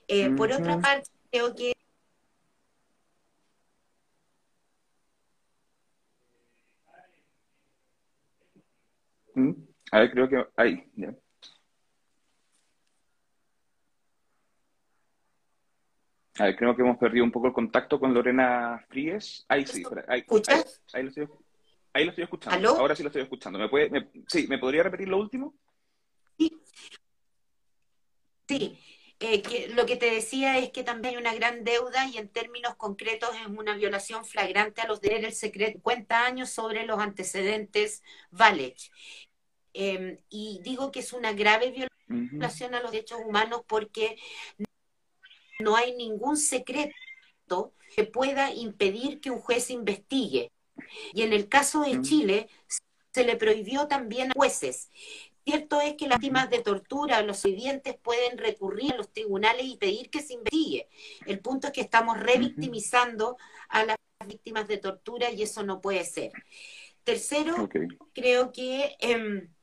Eh, 0.08 0.30
por 0.30 0.52
otra 0.52 0.80
parte, 0.80 1.11
creo 1.30 1.54
que 1.54 1.75
¿Mm? 9.34 9.73
A 9.94 10.00
ver, 10.00 10.10
creo 10.10 10.28
que 10.28 10.44
ahí, 10.56 10.84
A 16.36 16.44
ver, 16.46 16.56
creo 16.56 16.74
que 16.74 16.82
hemos 16.82 16.98
perdido 16.98 17.24
un 17.24 17.30
poco 17.30 17.46
el 17.46 17.52
contacto 17.52 18.00
con 18.00 18.12
Lorena 18.12 18.84
Fríes. 18.88 19.46
Ahí 19.48 19.64
sí, 19.64 19.84
ahí, 20.08 20.24
ahí, 20.24 20.24
lo 20.24 20.36
estoy, 21.10 21.28
ahí, 21.92 22.04
lo 22.06 22.10
estoy, 22.10 22.24
escuchando. 22.24 22.70
Ahora 22.70 22.96
sí 22.96 23.04
lo 23.04 23.08
estoy 23.08 23.22
escuchando. 23.22 23.56
¿Me 23.56 23.68
puede, 23.68 24.10
sí, 24.26 24.48
¿me 24.48 24.58
podría 24.58 24.82
repetir 24.82 25.06
lo 25.06 25.18
último? 25.18 25.54
Sí. 26.36 26.60
Sí. 28.48 28.78
Eh, 29.20 29.70
lo 29.76 29.86
que 29.86 29.94
te 29.94 30.10
decía 30.10 30.58
es 30.58 30.70
que 30.70 30.82
también 30.82 31.14
hay 31.14 31.20
una 31.20 31.34
gran 31.34 31.62
deuda 31.62 32.08
y 32.08 32.18
en 32.18 32.28
términos 32.28 32.74
concretos 32.74 33.30
es 33.36 33.46
una 33.46 33.76
violación 33.76 34.24
flagrante 34.24 34.80
a 34.80 34.88
los 34.88 35.00
derechos 35.00 35.22
del 35.22 35.34
secreto 35.34 35.74
50 35.74 36.26
años 36.26 36.50
sobre 36.50 36.84
los 36.84 36.98
antecedentes 36.98 38.02
Valech. 38.32 38.90
Em, 39.74 40.18
y 40.30 40.60
digo 40.62 40.92
que 40.92 41.00
es 41.00 41.12
una 41.12 41.32
grave 41.32 41.88
violación 42.08 42.74
a 42.74 42.80
los 42.80 42.92
derechos 42.92 43.18
humanos 43.26 43.62
porque 43.66 44.16
no 45.58 45.74
hay 45.74 45.96
ningún 45.96 46.36
secreto 46.36 47.74
que 47.94 48.04
pueda 48.04 48.52
impedir 48.52 49.20
que 49.20 49.30
un 49.30 49.40
juez 49.40 49.70
investigue. 49.70 50.50
Y 51.12 51.22
en 51.22 51.32
el 51.32 51.48
caso 51.48 51.82
de 51.82 52.00
Chile 52.02 52.48
se 53.12 53.24
le 53.24 53.36
prohibió 53.36 53.88
también 53.88 54.30
a 54.30 54.34
jueces. 54.34 54.90
Cierto 55.44 55.80
es 55.80 55.94
que 55.94 56.08
las 56.08 56.20
víctimas 56.20 56.48
de 56.50 56.60
tortura, 56.60 57.20
los 57.22 57.42
vivientes 57.42 57.96
pueden 58.02 58.38
recurrir 58.38 58.92
a 58.92 58.96
los 58.96 59.12
tribunales 59.12 59.66
y 59.66 59.76
pedir 59.76 60.08
que 60.08 60.22
se 60.22 60.34
investigue. 60.34 60.88
El 61.26 61.40
punto 61.40 61.66
es 61.66 61.72
que 61.72 61.82
estamos 61.82 62.18
revictimizando 62.18 63.36
a 63.68 63.84
las 63.84 63.96
víctimas 64.26 64.66
de 64.68 64.78
tortura 64.78 65.30
y 65.30 65.42
eso 65.42 65.62
no 65.62 65.80
puede 65.80 66.04
ser. 66.04 66.32
Tercero, 67.04 67.68
creo 68.14 68.52
que 68.52 68.96
em, 68.98 69.53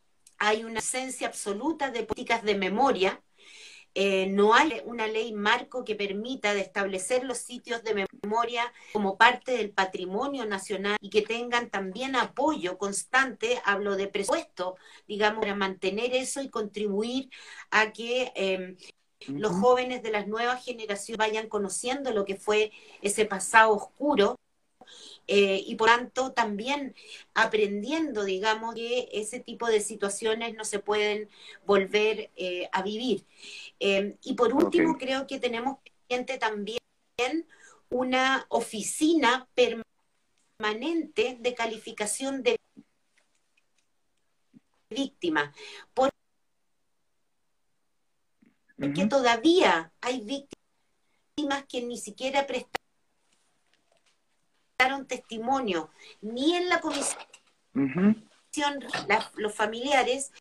hay 0.41 0.63
una 0.63 0.79
esencia 0.79 1.27
absoluta 1.27 1.91
de 1.91 2.03
políticas 2.03 2.41
de 2.43 2.55
memoria. 2.55 3.21
Eh, 3.93 4.25
no 4.27 4.55
hay 4.55 4.81
una 4.86 5.05
ley 5.05 5.33
marco 5.33 5.83
que 5.86 5.95
permita 5.95 6.55
de 6.55 6.62
establecer 6.62 7.24
los 7.24 7.38
sitios 7.38 7.83
de 7.83 8.07
memoria 8.24 8.74
como 8.91 9.17
parte 9.17 9.51
del 9.51 9.69
patrimonio 9.69 10.45
nacional 10.45 10.98
y 11.00 11.12
que 11.12 11.21
tengan 11.21 11.69
también 11.69 12.15
apoyo 12.15 12.79
constante, 12.79 13.62
hablo 13.65 13.95
de 13.95 14.07
presupuesto, 14.07 14.77
digamos, 15.07 15.41
para 15.41 15.55
mantener 15.55 16.15
eso 16.15 16.41
y 16.41 16.50
contribuir 16.50 17.29
a 17.69 17.91
que 17.91 18.31
em, 18.36 18.77
los 19.27 19.51
jóvenes 19.51 20.01
de 20.01 20.10
las 20.10 20.27
nuevas 20.27 20.65
generaciones 20.65 21.19
vayan 21.19 21.50
conociendo 21.50 22.12
lo 22.13 22.25
que 22.25 22.36
fue 22.36 22.71
ese 23.03 23.25
pasado 23.25 23.74
oscuro 23.74 24.40
eh, 25.33 25.63
y 25.65 25.75
por 25.75 25.88
tanto 25.88 26.33
también 26.33 26.93
aprendiendo, 27.33 28.25
digamos, 28.25 28.75
que 28.75 29.07
ese 29.13 29.39
tipo 29.39 29.67
de 29.67 29.79
situaciones 29.79 30.55
no 30.55 30.65
se 30.65 30.79
pueden 30.79 31.29
volver 31.65 32.31
eh, 32.35 32.67
a 32.73 32.81
vivir. 32.81 33.25
Em, 33.79 34.17
y 34.23 34.33
por 34.33 34.53
último, 34.53 34.97
creo 34.97 35.27
que 35.27 35.39
tenemos 35.39 35.77
pendiente 36.09 36.38
también 36.38 36.79
una 37.89 38.45
oficina 38.50 39.47
permanente 39.55 41.38
de 41.39 41.53
calificación 41.55 42.43
de 42.43 42.57
víctimas. 44.89 45.55
Porque 45.93 46.11
todavía 49.09 49.93
hay 50.01 50.19
víctimas 50.19 51.63
que 51.69 51.81
ni 51.83 51.97
siquiera 51.97 52.45
prestan 52.45 52.80
testimonio 55.07 55.89
ni 56.21 56.55
en 56.55 56.69
la 56.69 56.79
comisión 56.79 57.19
los 59.35 59.55
familiares 59.55 60.31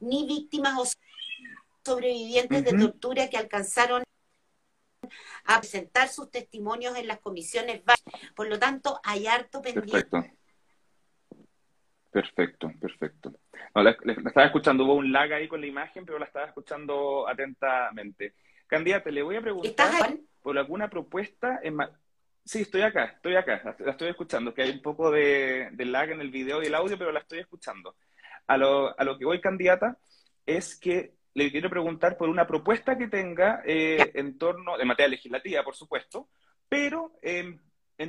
ni 0.00 0.26
víctimas 0.26 0.78
o 0.78 0.84
sobrevivientes 1.84 2.64
de 2.64 2.72
tortura 2.78 3.28
que 3.28 3.36
alcanzaron 3.36 4.02
a 5.44 5.58
presentar 5.58 6.08
sus 6.08 6.30
testimonios 6.30 6.96
en 6.96 7.08
las 7.08 7.18
comisiones. 7.20 7.82
Por 8.34 8.48
lo 8.48 8.58
tanto, 8.58 9.00
hay 9.02 9.26
harto 9.26 9.62
pendiente. 9.62 10.36
Perfecto, 12.10 12.72
perfecto. 12.80 13.32
No, 13.74 13.82
la, 13.82 13.90
estaba 13.90 14.46
escuchando, 14.46 14.84
hubo 14.84 14.94
un 14.94 15.12
lag 15.12 15.32
ahí 15.32 15.46
con 15.46 15.60
la 15.60 15.66
imagen, 15.66 16.04
pero 16.04 16.18
la 16.18 16.26
estaba 16.26 16.46
escuchando 16.46 17.28
atentamente. 17.28 18.34
Candidata, 18.66 19.10
le 19.10 19.22
voy 19.22 19.36
a 19.36 19.40
preguntar 19.40 20.18
por 20.42 20.58
alguna 20.58 20.88
propuesta 20.88 21.60
en 21.62 21.76
Sí, 22.48 22.62
estoy 22.62 22.80
acá, 22.80 23.04
estoy 23.16 23.36
acá, 23.36 23.76
la 23.78 23.90
estoy 23.90 24.08
escuchando, 24.08 24.54
que 24.54 24.62
hay 24.62 24.70
un 24.70 24.80
poco 24.80 25.10
de, 25.10 25.70
lag 25.80 26.10
en 26.12 26.22
el 26.22 26.30
video 26.30 26.62
y 26.62 26.66
el 26.66 26.74
audio, 26.74 26.96
pero 26.96 27.12
la 27.12 27.20
estoy 27.20 27.40
escuchando. 27.40 27.96
A 28.46 28.56
lo, 28.56 28.98
a 28.98 29.04
lo 29.04 29.18
que 29.18 29.26
voy, 29.26 29.38
candidata, 29.38 29.98
es 30.46 30.74
que 30.80 31.14
le 31.34 31.50
quiero 31.52 31.68
preguntar 31.68 32.16
por 32.16 32.30
una 32.30 32.46
propuesta 32.46 32.96
que 32.96 33.08
tenga 33.08 33.62
eh, 33.66 34.12
en 34.14 34.38
torno, 34.38 34.78
de 34.78 34.86
materia 34.86 35.10
legislativa, 35.10 35.62
por 35.62 35.76
supuesto, 35.76 36.30
pero 36.70 37.12
en 37.22 37.60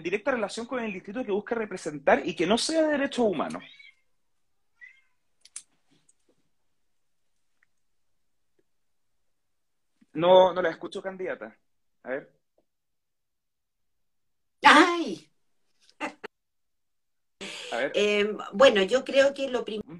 directa 0.03 0.31
relación 0.31 0.65
con 0.65 0.79
el 0.79 0.93
distrito 0.93 1.25
que 1.25 1.33
busca 1.33 1.55
representar 1.55 2.25
y 2.25 2.33
que 2.35 2.47
no 2.47 2.57
sea 2.57 2.83
de 2.83 2.91
derechos 2.93 3.25
humanos. 3.25 3.63
No, 10.13 10.53
no 10.53 10.61
la 10.61 10.69
escucho, 10.69 11.01
candidata. 11.01 11.57
A 12.03 12.09
ver. 12.09 12.38
Em, 17.93 18.37
bueno, 18.53 18.83
yo 18.83 19.03
creo 19.03 19.33
que 19.33 19.49
lo 19.49 19.63
primero 19.65 19.93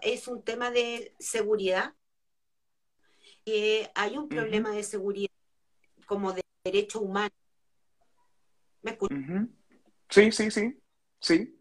es 0.00 0.28
un 0.28 0.42
tema 0.42 0.70
de 0.70 1.14
seguridad. 1.18 1.94
Que 3.44 3.90
hay 3.94 4.16
un 4.16 4.28
problema 4.28 4.70
de 4.70 4.84
seguridad 4.84 5.30
como 6.06 6.32
de 6.32 6.42
derecho 6.64 7.00
humano. 7.00 7.34
¿Me 8.82 8.96
Sí, 10.08 10.30
sí, 10.30 10.50
sí. 10.50 10.78
Sí. 11.20 11.58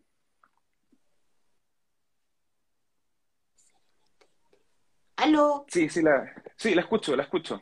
¿Aló? 5.16 5.66
Sí, 5.68 5.88
sí, 5.90 6.02
la, 6.02 6.34
sí, 6.58 6.74
la 6.74 6.82
escucho, 6.82 7.16
la 7.16 7.24
escucho. 7.24 7.62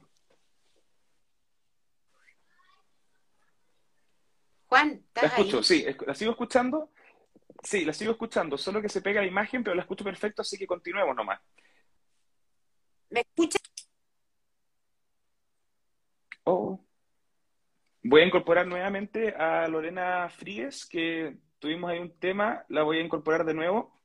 Juan, 4.69 4.91
¿estás 4.91 5.23
La 5.23 5.29
escucho, 5.29 5.63
sí, 5.63 5.83
la 6.05 6.13
sigo 6.13 6.31
escuchando. 6.31 6.91
Sí, 7.63 7.83
la 7.83 7.91
sigo 7.91 8.11
escuchando, 8.11 8.57
solo 8.57 8.81
que 8.81 8.87
se 8.87 9.01
pega 9.01 9.19
la 9.19 9.27
imagen, 9.27 9.63
pero 9.63 9.75
la 9.75 9.81
escucho 9.81 10.03
perfecto, 10.03 10.43
así 10.43 10.57
que 10.57 10.67
continuemos 10.67 11.15
nomás. 11.15 11.41
¿Me 13.09 13.21
escuchas? 13.21 13.61
Oh. 16.43 16.79
Voy 18.03 18.21
a 18.21 18.25
incorporar 18.25 18.67
nuevamente 18.67 19.33
a 19.35 19.67
Lorena 19.67 20.29
Fríes, 20.29 20.85
que 20.85 21.37
tuvimos 21.57 21.89
ahí 21.89 21.99
un 21.99 22.17
tema, 22.19 22.63
la 22.69 22.83
voy 22.83 22.99
a 22.99 23.01
incorporar 23.01 23.45
de 23.45 23.55
nuevo. 23.55 23.99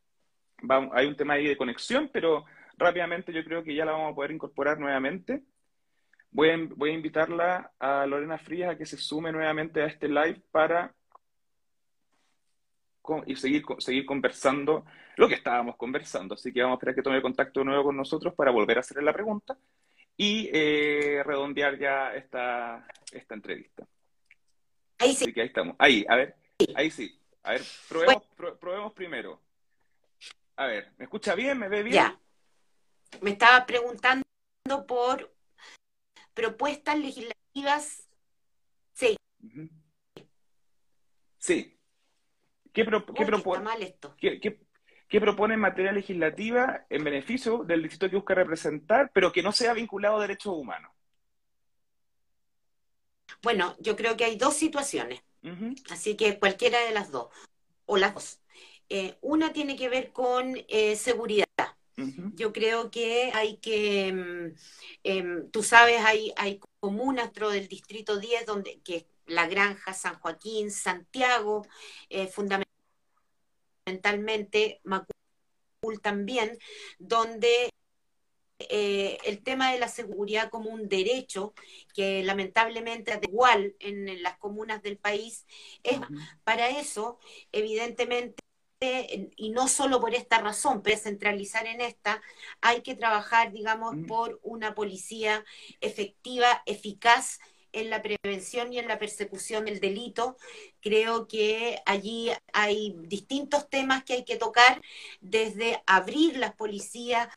hay 0.92 1.06
un 1.06 1.16
tema 1.16 1.34
ahí 1.34 1.46
de 1.46 1.58
conexión, 1.58 2.10
pero 2.10 2.46
rápidamente 2.78 3.34
yo 3.34 3.44
creo 3.44 3.62
que 3.62 3.74
ya 3.74 3.84
la 3.84 3.92
vamos 3.92 4.12
a 4.12 4.14
poder 4.14 4.30
incorporar 4.30 4.78
nuevamente. 4.78 5.44
Voy 6.34 6.50
a, 6.50 6.58
voy 6.74 6.90
a 6.90 6.94
invitarla 6.94 7.72
a 7.78 8.04
Lorena 8.06 8.38
Frías 8.38 8.72
a 8.72 8.76
que 8.76 8.84
se 8.84 8.96
sume 8.96 9.30
nuevamente 9.30 9.80
a 9.80 9.86
este 9.86 10.08
live 10.08 10.42
para 10.50 10.92
y 13.24 13.36
seguir, 13.36 13.62
seguir 13.78 14.04
conversando 14.04 14.84
lo 15.16 15.28
que 15.28 15.34
estábamos 15.34 15.76
conversando. 15.76 16.34
Así 16.34 16.52
que 16.52 16.60
vamos 16.60 16.74
a 16.74 16.78
esperar 16.78 16.96
que 16.96 17.02
tome 17.02 17.22
contacto 17.22 17.60
de 17.60 17.66
nuevo 17.66 17.84
con 17.84 17.96
nosotros 17.96 18.34
para 18.34 18.50
volver 18.50 18.78
a 18.78 18.80
hacerle 18.80 19.04
la 19.04 19.12
pregunta 19.12 19.56
y 20.16 20.50
eh, 20.52 21.22
redondear 21.24 21.78
ya 21.78 22.12
esta, 22.14 22.84
esta 23.12 23.34
entrevista. 23.34 23.86
Ahí 24.98 25.14
sí. 25.14 25.24
Así 25.24 25.32
que 25.32 25.40
ahí 25.40 25.46
estamos. 25.46 25.76
Ahí, 25.78 26.04
a 26.08 26.16
ver. 26.16 26.34
Ahí 26.74 26.90
sí. 26.90 27.16
A 27.44 27.52
ver, 27.52 27.62
probemos, 27.88 28.24
probemos 28.58 28.92
primero. 28.92 29.40
A 30.56 30.66
ver, 30.66 30.90
¿me 30.98 31.04
escucha 31.04 31.36
bien? 31.36 31.58
¿Me 31.58 31.68
ve 31.68 31.84
bien? 31.84 31.94
Ya. 31.94 32.18
Me 33.20 33.30
estaba 33.30 33.64
preguntando 33.66 34.24
por 34.88 35.33
propuestas 36.34 36.98
legislativas. 36.98 38.08
Sí. 38.92 39.16
Sí. 41.38 41.78
¿Qué, 42.72 42.84
propone? 42.84 43.96
¿Qué, 45.08 45.20
propone 45.20 45.54
en 45.54 45.60
materia 45.60 45.92
legislativa 45.92 46.86
en 46.90 47.04
beneficio 47.04 47.62
del 47.62 47.82
distrito 47.82 48.10
que 48.10 48.16
busca 48.16 48.34
representar, 48.34 49.10
pero 49.14 49.30
que 49.30 49.42
no 49.42 49.52
sea 49.52 49.72
vinculado 49.72 50.16
a 50.16 50.22
derechos 50.22 50.54
humanos? 50.54 50.90
Bueno, 53.42 53.76
yo 53.78 53.94
creo 53.94 54.16
que 54.16 54.24
hay 54.24 54.36
dos 54.36 54.54
situaciones. 54.54 55.22
Así 55.90 56.16
que 56.16 56.38
cualquiera 56.38 56.80
de 56.80 56.92
las 56.92 57.10
dos, 57.10 57.28
o 57.84 57.96
las 57.96 58.14
dos. 58.14 58.40
Eh, 58.88 59.18
una 59.20 59.52
tiene 59.52 59.76
que 59.76 59.88
ver 59.88 60.10
con 60.12 60.56
eh, 60.68 60.96
seguridad. 60.96 61.43
Yo 62.36 62.52
creo 62.52 62.90
que 62.90 63.30
hay 63.34 63.58
que, 63.58 64.08
em, 65.04 65.50
tú 65.50 65.62
sabes, 65.62 66.00
hay, 66.04 66.32
hay 66.36 66.60
comunas 66.80 67.26
dentro 67.26 67.50
del 67.50 67.68
Distrito 67.68 68.18
10, 68.18 68.46
donde, 68.46 68.80
que 68.82 69.06
La 69.26 69.46
Granja, 69.46 69.92
San 69.94 70.18
Joaquín, 70.18 70.70
Santiago, 70.70 71.66
eh, 72.10 72.26
fundamentalmente 72.28 74.80
Macul 74.84 76.00
también, 76.02 76.58
donde 76.98 77.70
eh, 78.58 79.18
el 79.24 79.42
tema 79.42 79.72
de 79.72 79.78
la 79.78 79.88
seguridad 79.88 80.50
como 80.50 80.70
un 80.70 80.88
derecho 80.88 81.54
que 81.94 82.22
lamentablemente 82.22 83.12
es 83.12 83.20
igual 83.28 83.74
en, 83.80 84.22
las 84.22 84.38
comunas 84.38 84.82
del 84.82 84.98
país, 84.98 85.46
es 85.82 85.98
para 86.44 86.68
eso, 86.68 87.18
evidentemente, 87.52 88.43
y 89.36 89.50
no 89.50 89.68
solo 89.68 90.00
por 90.00 90.14
esta 90.14 90.38
razón, 90.38 90.82
pero 90.82 90.96
centralizar 90.96 91.66
en 91.66 91.80
esta, 91.80 92.22
hay 92.60 92.82
que 92.82 92.94
trabajar, 92.94 93.52
digamos, 93.52 93.96
mm. 93.96 94.06
por 94.06 94.40
una 94.42 94.74
policía 94.74 95.44
efectiva, 95.80 96.62
eficaz 96.66 97.38
en 97.74 97.90
la 97.90 98.02
prevención 98.02 98.72
y 98.72 98.78
en 98.78 98.88
la 98.88 98.98
persecución 98.98 99.64
del 99.64 99.80
delito. 99.80 100.36
Creo 100.80 101.26
que 101.26 101.80
allí 101.86 102.30
hay 102.52 102.94
distintos 103.02 103.68
temas 103.68 104.04
que 104.04 104.14
hay 104.14 104.24
que 104.24 104.36
tocar, 104.36 104.80
desde 105.20 105.82
abrir 105.86 106.36
las 106.36 106.54
policías, 106.54 107.28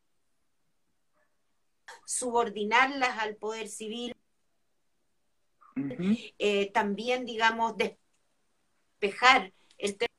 subordinarlas 2.05 3.17
al 3.19 3.36
poder 3.36 3.67
civil, 3.67 4.15
eh, 6.39 6.71
también, 6.71 7.25
digamos, 7.25 7.75
despejar 7.77 9.53
el 9.77 9.97
tema 9.97 10.16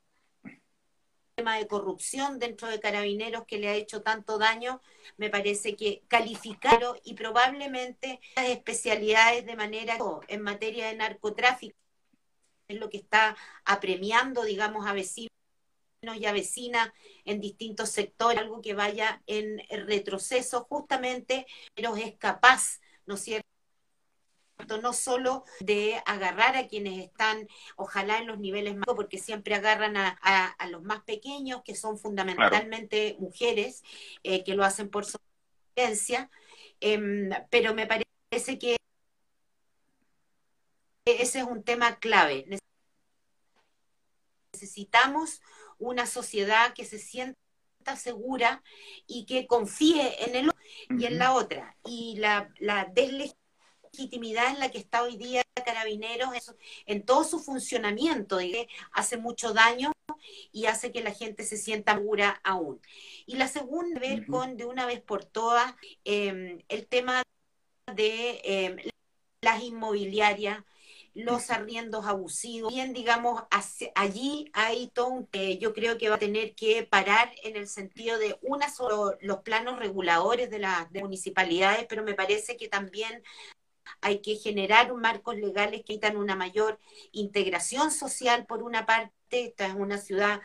tema 1.39 1.55
de 1.55 1.67
corrupción 1.67 2.37
dentro 2.37 2.67
de 2.67 2.81
carabineros 2.81 3.45
que 3.45 3.59
le 3.59 3.69
ha 3.69 3.73
hecho 3.73 4.01
tanto 4.01 4.37
daño, 4.37 4.81
me 5.15 5.29
parece 5.29 5.77
que 5.77 6.03
calificarlo 6.09 6.97
y 7.05 7.13
probablemente 7.13 8.19
las 8.35 8.49
especialidades 8.49 9.45
de 9.45 9.55
manera 9.55 9.97
en 10.27 10.41
materia 10.41 10.87
de 10.87 10.97
narcotráfico 10.97 11.77
es 12.67 12.77
lo 12.77 12.89
que 12.89 12.97
está 12.97 13.37
apremiando, 13.63 14.43
digamos, 14.43 14.85
a 14.85 14.91
vecinos 14.91 15.31
y 16.01 16.25
a 16.25 16.33
vecinas 16.33 16.91
en 17.23 17.39
distintos 17.39 17.87
sectores, 17.89 18.41
algo 18.41 18.61
que 18.61 18.73
vaya 18.73 19.23
en 19.25 19.59
retroceso 19.87 20.65
justamente, 20.65 21.47
pero 21.73 21.95
es 21.95 22.17
capaz, 22.17 22.81
¿no 23.05 23.15
es 23.15 23.21
cierto? 23.21 23.48
No 24.81 24.93
solo 24.93 25.43
de 25.59 26.01
agarrar 26.05 26.57
a 26.57 26.67
quienes 26.67 26.99
están, 26.99 27.47
ojalá 27.75 28.19
en 28.19 28.27
los 28.27 28.39
niveles 28.39 28.75
más, 28.75 28.95
porque 28.95 29.17
siempre 29.17 29.55
agarran 29.55 29.95
a, 29.97 30.67
los 30.69 30.83
más 30.83 31.03
pequeños, 31.03 31.61
que 31.63 31.75
son 31.75 31.97
fundamentalmente 31.97 33.15
mujeres, 33.19 33.83
eh, 34.23 34.43
que 34.43 34.55
lo 34.55 34.63
hacen 34.63 34.89
por 34.89 35.05
sobrevivencia, 35.05 36.29
em, 36.79 37.29
pero 37.49 37.73
me 37.73 37.87
parece 37.87 38.59
que 38.59 38.77
ese 41.05 41.39
es 41.39 41.45
un 41.45 41.63
tema 41.63 41.97
clave. 41.99 42.45
Necesitamos 44.53 45.41
una 45.79 46.05
sociedad 46.05 46.73
que 46.73 46.85
se 46.85 46.99
sienta 46.99 47.35
segura 47.97 48.61
y 49.07 49.25
que 49.25 49.47
confíe 49.47 50.23
en 50.25 50.35
el 50.35 50.51
y 50.89 51.05
en 51.05 51.17
la 51.17 51.33
otra. 51.33 51.75
Y 51.83 52.17
la, 52.17 52.53
la 52.59 52.85
legitimidad 53.93 54.51
en 54.51 54.59
la 54.59 54.69
que 54.69 54.77
está 54.77 55.03
hoy 55.03 55.17
día 55.17 55.43
Carabineros 55.65 56.29
en 56.85 57.05
todo 57.05 57.23
su 57.23 57.39
funcionamiento, 57.39 58.39
hace 58.91 59.17
mucho 59.17 59.53
daño 59.53 59.91
y 60.51 60.65
hace 60.65 60.91
que 60.91 61.03
la 61.03 61.11
gente 61.11 61.43
se 61.43 61.57
sienta 61.57 61.95
segura 61.95 62.39
aún. 62.43 62.81
Y 63.25 63.35
la 63.35 63.47
segunda, 63.47 63.99
ver 63.99 64.25
con 64.25 64.57
de 64.57 64.65
una 64.65 64.85
vez 64.85 65.01
por 65.01 65.25
todas 65.25 65.73
em, 66.03 66.59
el 66.67 66.87
tema 66.87 67.23
de 67.93 68.41
em, 68.43 68.77
las 69.41 69.63
inmobiliarias, 69.63 70.63
los 71.13 71.49
arriendos 71.49 72.05
abusivos. 72.05 72.73
Bien, 72.73 72.93
digamos, 72.93 73.43
allí 73.95 74.49
hay 74.53 74.87
todo 74.89 75.07
un, 75.07 75.27
que 75.27 75.57
yo 75.57 75.73
creo 75.73 75.97
que 75.97 76.09
va 76.09 76.15
a 76.15 76.19
tener 76.19 76.55
que 76.55 76.83
parar 76.83 77.31
en 77.43 77.55
el 77.55 77.67
sentido 77.67 78.17
de 78.17 78.37
una 78.41 78.69
solo 78.69 79.17
los 79.21 79.39
planos 79.39 79.79
reguladores 79.79 80.49
de 80.49 80.59
las 80.59 80.91
municipalidades, 80.91 81.85
pero 81.89 82.03
me 82.03 82.13
parece 82.13 82.57
que 82.57 82.69
también 82.69 83.23
hay 84.01 84.21
que 84.21 84.35
generar 84.35 84.93
marcos 84.93 85.35
legales 85.37 85.83
que 85.85 85.97
dan 85.97 86.17
una 86.17 86.35
mayor 86.35 86.79
integración 87.11 87.91
social 87.91 88.45
por 88.45 88.63
una 88.63 88.85
parte, 88.85 89.11
esta 89.31 89.67
es 89.67 89.73
una 89.75 89.97
ciudad 89.97 90.41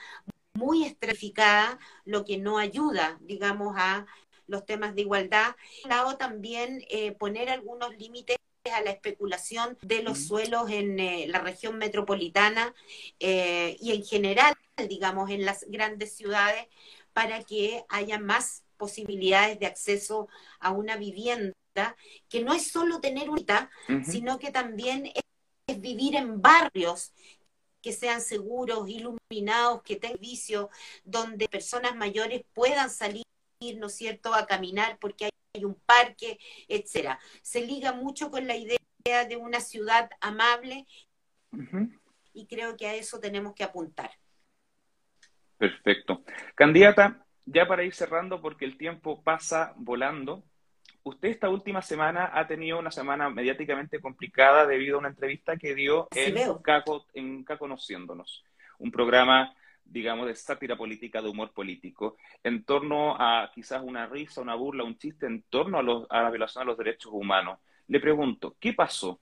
muy 0.54 0.84
estratificada, 0.84 1.78
lo 2.04 2.24
que 2.24 2.38
no 2.38 2.58
ayuda, 2.58 3.18
digamos, 3.20 3.74
a 3.76 4.06
los 4.46 4.64
temas 4.64 4.94
de 4.94 5.02
igualdad. 5.02 5.56
lado 5.88 6.16
también 6.16 6.84
eh, 6.90 7.12
poner 7.12 7.50
algunos 7.50 7.96
límites 7.96 8.36
a 8.72 8.80
la 8.82 8.90
especulación 8.90 9.76
de 9.82 10.02
los 10.02 10.26
suelos 10.26 10.70
en 10.70 10.98
eh, 10.98 11.26
la 11.28 11.40
región 11.40 11.76
metropolitana 11.76 12.74
eh, 13.20 13.76
y 13.80 13.92
en 13.92 14.04
general, 14.04 14.54
digamos, 14.88 15.30
en 15.30 15.44
las 15.44 15.64
grandes 15.68 16.16
ciudades, 16.16 16.66
para 17.12 17.42
que 17.42 17.84
haya 17.88 18.18
más 18.18 18.64
posibilidades 18.76 19.58
de 19.60 19.66
acceso 19.66 20.28
a 20.60 20.72
una 20.72 20.96
vivienda, 20.96 21.54
que 22.28 22.42
no 22.42 22.54
es 22.54 22.70
solo 22.70 23.00
tener 23.00 23.30
una, 23.30 23.70
sino 24.04 24.38
que 24.38 24.50
también 24.50 25.10
es 25.66 25.80
vivir 25.80 26.16
en 26.16 26.40
barrios 26.40 27.12
que 27.82 27.92
sean 27.92 28.20
seguros, 28.20 28.88
iluminados, 28.88 29.82
que 29.82 29.96
tengan 29.96 30.16
servicio, 30.16 30.70
donde 31.04 31.48
personas 31.48 31.94
mayores 31.96 32.42
puedan 32.54 32.88
salir, 32.88 33.24
¿no 33.76 33.88
es 33.88 33.94
cierto?, 33.94 34.34
a 34.34 34.46
caminar 34.46 34.98
porque 34.98 35.30
hay 35.54 35.64
un 35.64 35.74
parque, 35.86 36.38
etcétera. 36.68 37.18
Se 37.42 37.60
liga 37.60 37.92
mucho 37.92 38.30
con 38.30 38.46
la 38.46 38.56
idea 38.56 38.78
de 39.28 39.36
una 39.36 39.60
ciudad 39.60 40.10
amable 40.20 40.86
y 42.32 42.46
creo 42.46 42.76
que 42.76 42.86
a 42.86 42.94
eso 42.94 43.20
tenemos 43.20 43.54
que 43.54 43.64
apuntar. 43.64 44.10
Perfecto. 45.58 46.24
Candidata, 46.54 47.26
ya 47.44 47.66
para 47.68 47.84
ir 47.84 47.94
cerrando, 47.94 48.40
porque 48.40 48.64
el 48.64 48.76
tiempo 48.76 49.22
pasa 49.22 49.74
volando, 49.76 50.42
usted 51.04 51.28
esta 51.28 51.48
última 51.48 51.82
semana 51.82 52.30
ha 52.32 52.46
tenido 52.46 52.78
una 52.78 52.90
semana 52.90 53.30
mediáticamente 53.30 54.00
complicada 54.00 54.66
debido 54.66 54.96
a 54.96 55.00
una 55.00 55.08
entrevista 55.08 55.56
que 55.56 55.74
dio 55.74 56.08
en, 56.14 56.34
Caco, 56.62 57.06
en 57.14 57.44
Conociéndonos, 57.44 58.44
un 58.78 58.90
programa, 58.90 59.54
digamos, 59.84 60.26
de 60.26 60.34
sátira 60.34 60.76
política, 60.76 61.22
de 61.22 61.28
humor 61.28 61.52
político, 61.52 62.16
en 62.42 62.64
torno 62.64 63.16
a 63.18 63.50
quizás 63.54 63.82
una 63.82 64.06
risa, 64.06 64.40
una 64.40 64.54
burla, 64.54 64.84
un 64.84 64.98
chiste 64.98 65.26
en 65.26 65.42
torno 65.42 65.78
a, 65.78 66.06
a 66.08 66.22
la 66.22 66.30
violación 66.30 66.62
de 66.62 66.66
los 66.66 66.78
derechos 66.78 67.12
humanos. 67.12 67.58
Le 67.86 68.00
pregunto, 68.00 68.56
¿qué 68.58 68.72
pasó? 68.72 69.20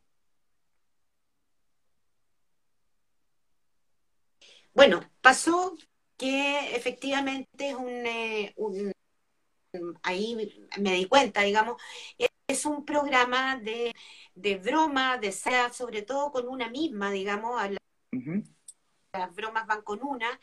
Bueno, 4.73 5.03
pasó 5.21 5.77
que 6.17 6.75
efectivamente 6.77 7.71
es 7.71 7.75
un, 7.75 8.07
eh, 8.07 8.53
un 8.57 8.92
ahí 10.03 10.37
me 10.79 10.93
di 10.95 11.07
cuenta, 11.07 11.43
digamos, 11.43 11.81
es 12.47 12.65
un 12.67 12.85
programa 12.85 13.57
de, 13.57 13.95
de 14.35 14.57
broma, 14.57 15.19
de 15.19 15.33
sea 15.33 15.73
sobre 15.73 16.03
todo 16.03 16.31
con 16.31 16.49
una 16.49 16.69
misma, 16.69 17.11
digamos, 17.11 17.61
las 19.13 19.35
bromas 19.35 19.67
van 19.67 19.83
con 19.83 20.03
una. 20.03 20.39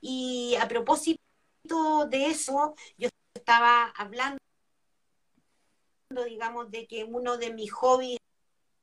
Y 0.00 0.56
a 0.60 0.68
propósito 0.68 1.18
de 2.08 2.26
eso, 2.26 2.74
yo 2.96 3.08
estaba 3.34 3.92
hablando, 3.96 4.38
digamos, 6.26 6.70
de 6.70 6.86
que 6.86 7.04
uno 7.04 7.36
de 7.36 7.52
mis 7.52 7.72
hobbies 7.72 8.18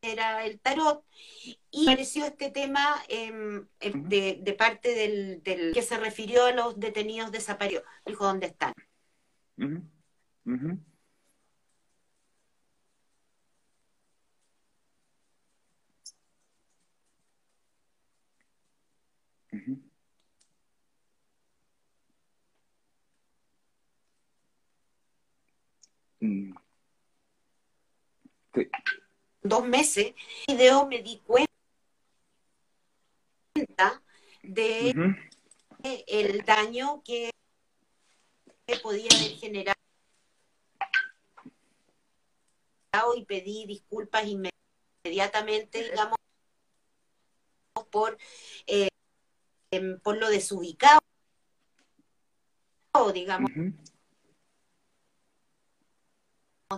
era 0.02 0.46
el 0.46 0.60
tarot 0.60 1.04
y 1.72 1.90
apareció 1.90 2.26
este 2.26 2.52
tema 2.52 3.04
em, 3.08 3.68
em, 3.80 4.08
de, 4.08 4.38
de, 4.40 4.54
parte 4.54 4.94
del, 4.94 5.42
del, 5.42 5.74
que 5.74 5.82
se 5.82 5.98
refirió 5.98 6.46
a 6.46 6.52
los 6.52 6.80
detenidos 6.80 7.32
desaparecidos. 7.32 7.86
Dijo, 8.06 8.26
¿dónde 8.26 8.48
están? 8.48 8.74
Mhm. 9.58 9.90
Mm. 26.22 26.56
Dos 29.44 29.68
meses, 29.68 30.14
video 30.48 30.88
me 30.88 31.02
di 31.02 31.20
cuenta 31.20 31.46
de 34.44 34.94
el 36.08 36.42
daño 36.46 37.02
que 37.04 37.30
podía 38.82 39.08
haber 39.18 39.38
generado 39.38 39.76
y 43.16 43.26
pedí 43.26 43.66
disculpas 43.68 44.26
inmediatamente, 44.26 45.84
digamos, 45.84 46.18
por, 47.92 48.18
eh, 48.68 48.88
em, 49.72 50.00
por 50.00 50.18
lo 50.18 50.30
desubicado, 50.30 51.02
digamos, 53.14 53.52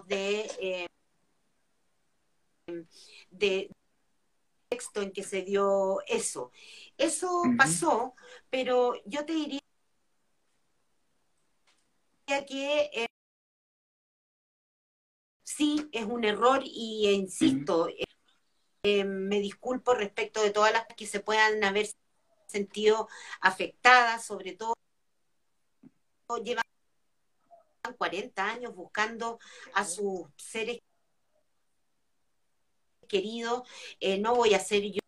de, 0.08 0.52
eh, 0.60 0.88
de 3.32 3.69
texto 4.69 5.02
en 5.02 5.12
que 5.12 5.23
se 5.23 5.43
dio 5.43 6.02
eso. 6.08 6.52
Eso 6.97 7.43
pasó, 7.58 8.15
pero 8.50 8.95
yo 9.06 9.26
te 9.26 9.34
diría 9.34 9.62
que 12.45 12.89
eh, 12.93 13.08
sí 15.43 15.89
es 15.91 16.06
un 16.06 16.23
error 16.23 16.62
y 16.63 17.10
insisto, 17.10 17.88
eh, 17.89 18.04
eh, 18.84 19.04
me 19.04 19.39
disculpo 19.39 19.93
respecto 19.93 20.41
de 20.41 20.52
todas 20.52 20.73
las 20.73 20.86
que 20.95 21.08
se 21.08 21.19
puedan 21.19 21.63
haber 21.63 21.88
sentido 22.47 23.08
afectadas, 23.41 24.26
sobre 24.26 24.54
todo 24.54 24.76
llevan 26.43 26.63
40 27.97 28.45
años 28.45 28.76
buscando 28.76 29.39
a 29.73 29.86
sus 29.86 30.28
seres 30.36 30.80
queridos, 33.08 33.63
no 34.19 34.36
voy 34.36 34.54
a 34.54 34.60
ser 34.60 34.84
yo 34.84 35.07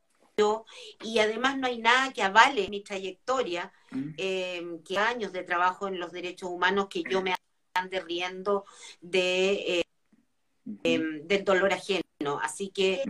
y 1.03 1.19
además 1.19 1.57
no 1.57 1.67
hay 1.67 1.79
nada 1.79 2.13
que 2.13 2.23
avale 2.23 2.69
mi 2.69 2.81
trayectoria, 2.81 3.71
eh, 4.17 4.63
que 4.85 4.97
años 4.97 5.31
de 5.31 5.43
trabajo 5.43 5.87
en 5.87 5.99
los 5.99 6.11
derechos 6.11 6.49
humanos 6.49 6.87
que 6.89 7.03
yo 7.09 7.21
me 7.21 7.35
ande 7.73 7.99
riendo 8.01 8.65
de, 9.01 9.79
eh, 9.79 9.83
em, 10.83 11.27
del 11.27 11.43
dolor 11.43 11.73
ajeno. 11.73 12.39
Así 12.41 12.69
que, 12.69 13.03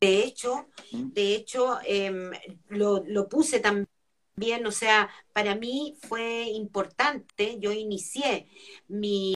de, 0.00 0.24
hecho, 0.24 0.66
de 0.90 1.34
hecho 1.34 1.78
em, 1.84 2.30
lo, 2.68 3.02
lo 3.06 3.28
puse 3.28 3.60
también, 3.60 4.66
o 4.66 4.72
sea, 4.72 5.10
para 5.32 5.54
mí 5.54 5.96
fue 6.08 6.44
importante, 6.44 7.58
yo 7.60 7.72
inicié 7.72 8.48
mi 8.88 9.34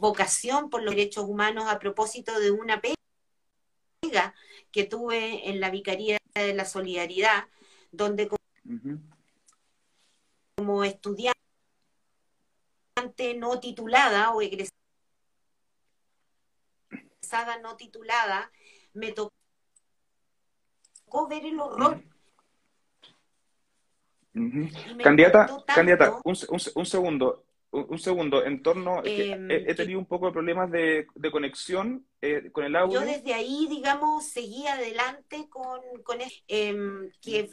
vocación 0.00 0.70
por 0.70 0.82
los 0.82 0.94
derechos 0.94 1.24
humanos 1.24 1.66
a 1.68 1.78
propósito 1.78 2.38
de 2.38 2.50
una 2.50 2.80
pega 4.04 4.34
que 4.70 4.84
tuve 4.84 5.48
en 5.48 5.60
la 5.60 5.70
Vicaría 5.70 6.18
de 6.34 6.54
la 6.54 6.64
Solidaridad, 6.64 7.44
donde 7.92 8.28
como, 10.56 10.84
estudiante 10.84 11.34
no 13.36 13.60
titulada 13.60 14.32
o 14.32 14.42
egresada 14.42 14.72
no 17.62 17.76
titulada, 17.76 18.50
me 18.94 19.12
tocó 19.12 19.32
ver 21.28 21.46
el 21.46 21.60
horror. 21.60 22.02
Candidata, 25.02 25.64
candidata, 25.66 26.20
un, 26.24 26.86
segundo 26.86 27.44
un 27.74 27.98
segundo, 27.98 28.44
en 28.44 28.62
torno, 28.62 29.02
em, 29.04 29.50
he, 29.50 29.74
tenido 29.74 29.98
un 29.98 30.06
poco 30.06 30.26
de 30.26 30.32
problemas 30.32 30.70
de, 30.70 31.06
conexión 31.32 32.06
eh, 32.20 32.50
con 32.52 32.64
el 32.64 32.76
audio. 32.76 33.00
Yo 33.00 33.06
desde 33.06 33.34
ahí, 33.34 33.66
digamos, 33.68 34.26
seguí 34.26 34.66
adelante 34.66 35.48
con, 35.48 35.80
con 36.04 36.18
eh, 36.20 37.10
que 37.20 37.50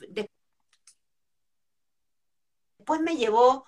después 2.77 3.01
me 3.01 3.17
llevó 3.17 3.65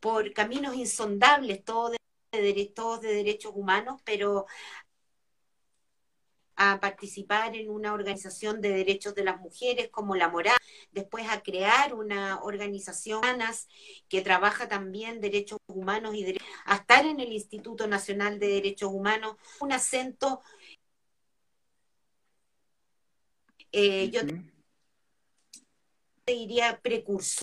por 0.00 0.32
caminos 0.32 0.74
insondables, 0.74 1.64
todo 1.64 1.92
de, 2.32 2.72
todos 2.74 3.00
de 3.00 3.14
derechos 3.14 3.52
humanos, 3.54 4.00
pero 4.04 4.46
a 6.56 6.80
participar 6.80 7.56
en 7.56 7.70
una 7.70 7.92
organización 7.92 8.60
de 8.60 8.70
derechos 8.70 9.14
de 9.14 9.24
las 9.24 9.40
mujeres 9.40 9.88
como 9.90 10.14
la 10.14 10.28
Moral, 10.28 10.56
después 10.92 11.28
a 11.28 11.42
crear 11.42 11.94
una 11.94 12.42
organización 12.42 13.22
que 14.08 14.22
trabaja 14.22 14.68
también 14.68 15.20
derechos 15.20 15.58
humanos 15.66 16.14
y 16.14 16.36
a 16.66 16.76
estar 16.76 17.04
en 17.06 17.20
el 17.20 17.32
Instituto 17.32 17.86
Nacional 17.86 18.38
de 18.38 18.48
Derechos 18.48 18.90
Humanos, 18.92 19.36
un 19.60 19.72
acento, 19.72 20.42
eh, 23.72 24.10
yo 24.10 24.20
te 26.24 26.32
diría 26.32 26.80
precursor. 26.80 27.42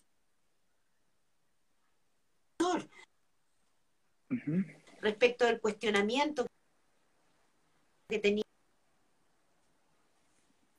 Respecto 5.01 5.45
del 5.45 5.59
cuestionamiento 5.59 6.45
que 8.07 8.19
tenía 8.19 8.43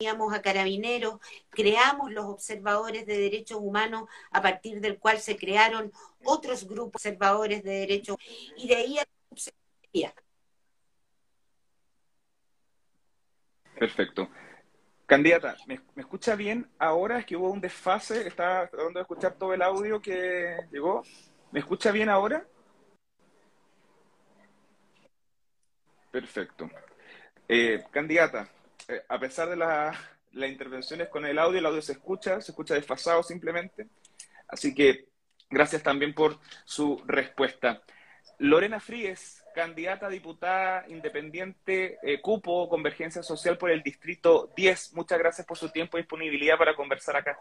teníamos 0.03 0.35
a 0.35 0.43
carabineros, 0.43 1.21
creamos 1.51 2.11
los 2.11 2.25
observadores 2.25 3.07
de 3.07 3.19
derechos 3.19 3.59
humanos 3.61 4.09
a 4.33 4.43
partir 4.43 4.81
del 4.81 4.99
cual 4.99 5.21
se 5.21 5.37
crearon 5.37 5.93
otros 6.25 6.67
grupos 6.67 6.97
observadores 6.97 7.63
de 7.63 7.71
derechos 7.71 8.17
y 8.57 8.67
de 8.67 8.75
ahí 8.75 8.99
a 8.99 9.05
la 9.93 10.15
Perfecto. 13.79 14.29
Candidata, 15.07 15.57
¿me, 15.67 15.81
escucha 15.97 16.35
bien 16.35 16.69
ahora? 16.79 17.21
Es 17.21 17.27
que 17.27 17.37
hubo 17.37 17.51
un 17.51 17.61
desfase, 17.61 18.27
estaba 18.27 18.67
tratando 18.67 18.99
de 18.99 19.03
escuchar 19.03 19.35
todo 19.35 19.55
el 19.55 19.63
audio 19.63 20.03
que 20.03 20.57
llegó. 20.73 21.05
¿Me 21.53 21.61
escucha 21.61 21.93
bien 21.93 22.09
ahora? 22.09 22.45
Perfecto. 26.11 26.69
Eh, 27.49 27.85
candidata, 27.93 28.49
eh, 28.89 29.03
a 29.09 29.19
pesar 29.19 29.49
de 29.49 29.57
las 29.57 29.97
intervenciones 30.33 31.09
con 31.09 31.25
el 31.27 31.39
audio, 31.39 31.59
el 31.59 31.67
audio 31.67 31.83
se 31.83 31.93
escucha, 31.93 32.41
se 32.41 32.53
escucha 32.53 32.75
desfasado 32.75 33.23
simplemente. 33.23 33.89
Así 34.49 34.75
que 34.75 35.09
gracias 35.51 35.83
también 35.83 36.15
por 36.15 36.39
su 36.65 37.03
respuesta. 37.07 37.83
Lorena 38.39 38.81
Fríes, 38.81 39.45
candidata 39.55 40.07
a 40.07 40.11
diputada 40.11 40.85
independiente, 40.89 41.99
eh, 42.03 42.21
cupo 42.21 42.69
Convergencia 42.69 43.23
Social 43.23 43.57
por 43.59 43.71
el 43.71 43.83
Distrito 43.83 44.53
10. 44.57 44.95
Muchas 44.95 45.19
gracias 45.19 45.47
por 45.47 45.57
su 45.59 45.71
tiempo 45.71 45.97
y 45.97 46.03
disponibilidad 46.03 46.59
para 46.59 46.75
conversar 46.75 47.17
acá. 47.17 47.39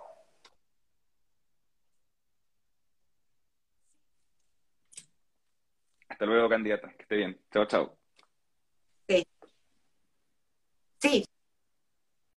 Hasta 6.08 6.25
luego, 6.25 6.47
candidata. 6.49 6.93
Que 6.93 7.04
esté 7.04 7.15
bien. 7.15 7.39
Chao, 7.51 7.65
chao. 7.65 7.97
Sí. 9.08 9.25
Sí, 11.02 11.26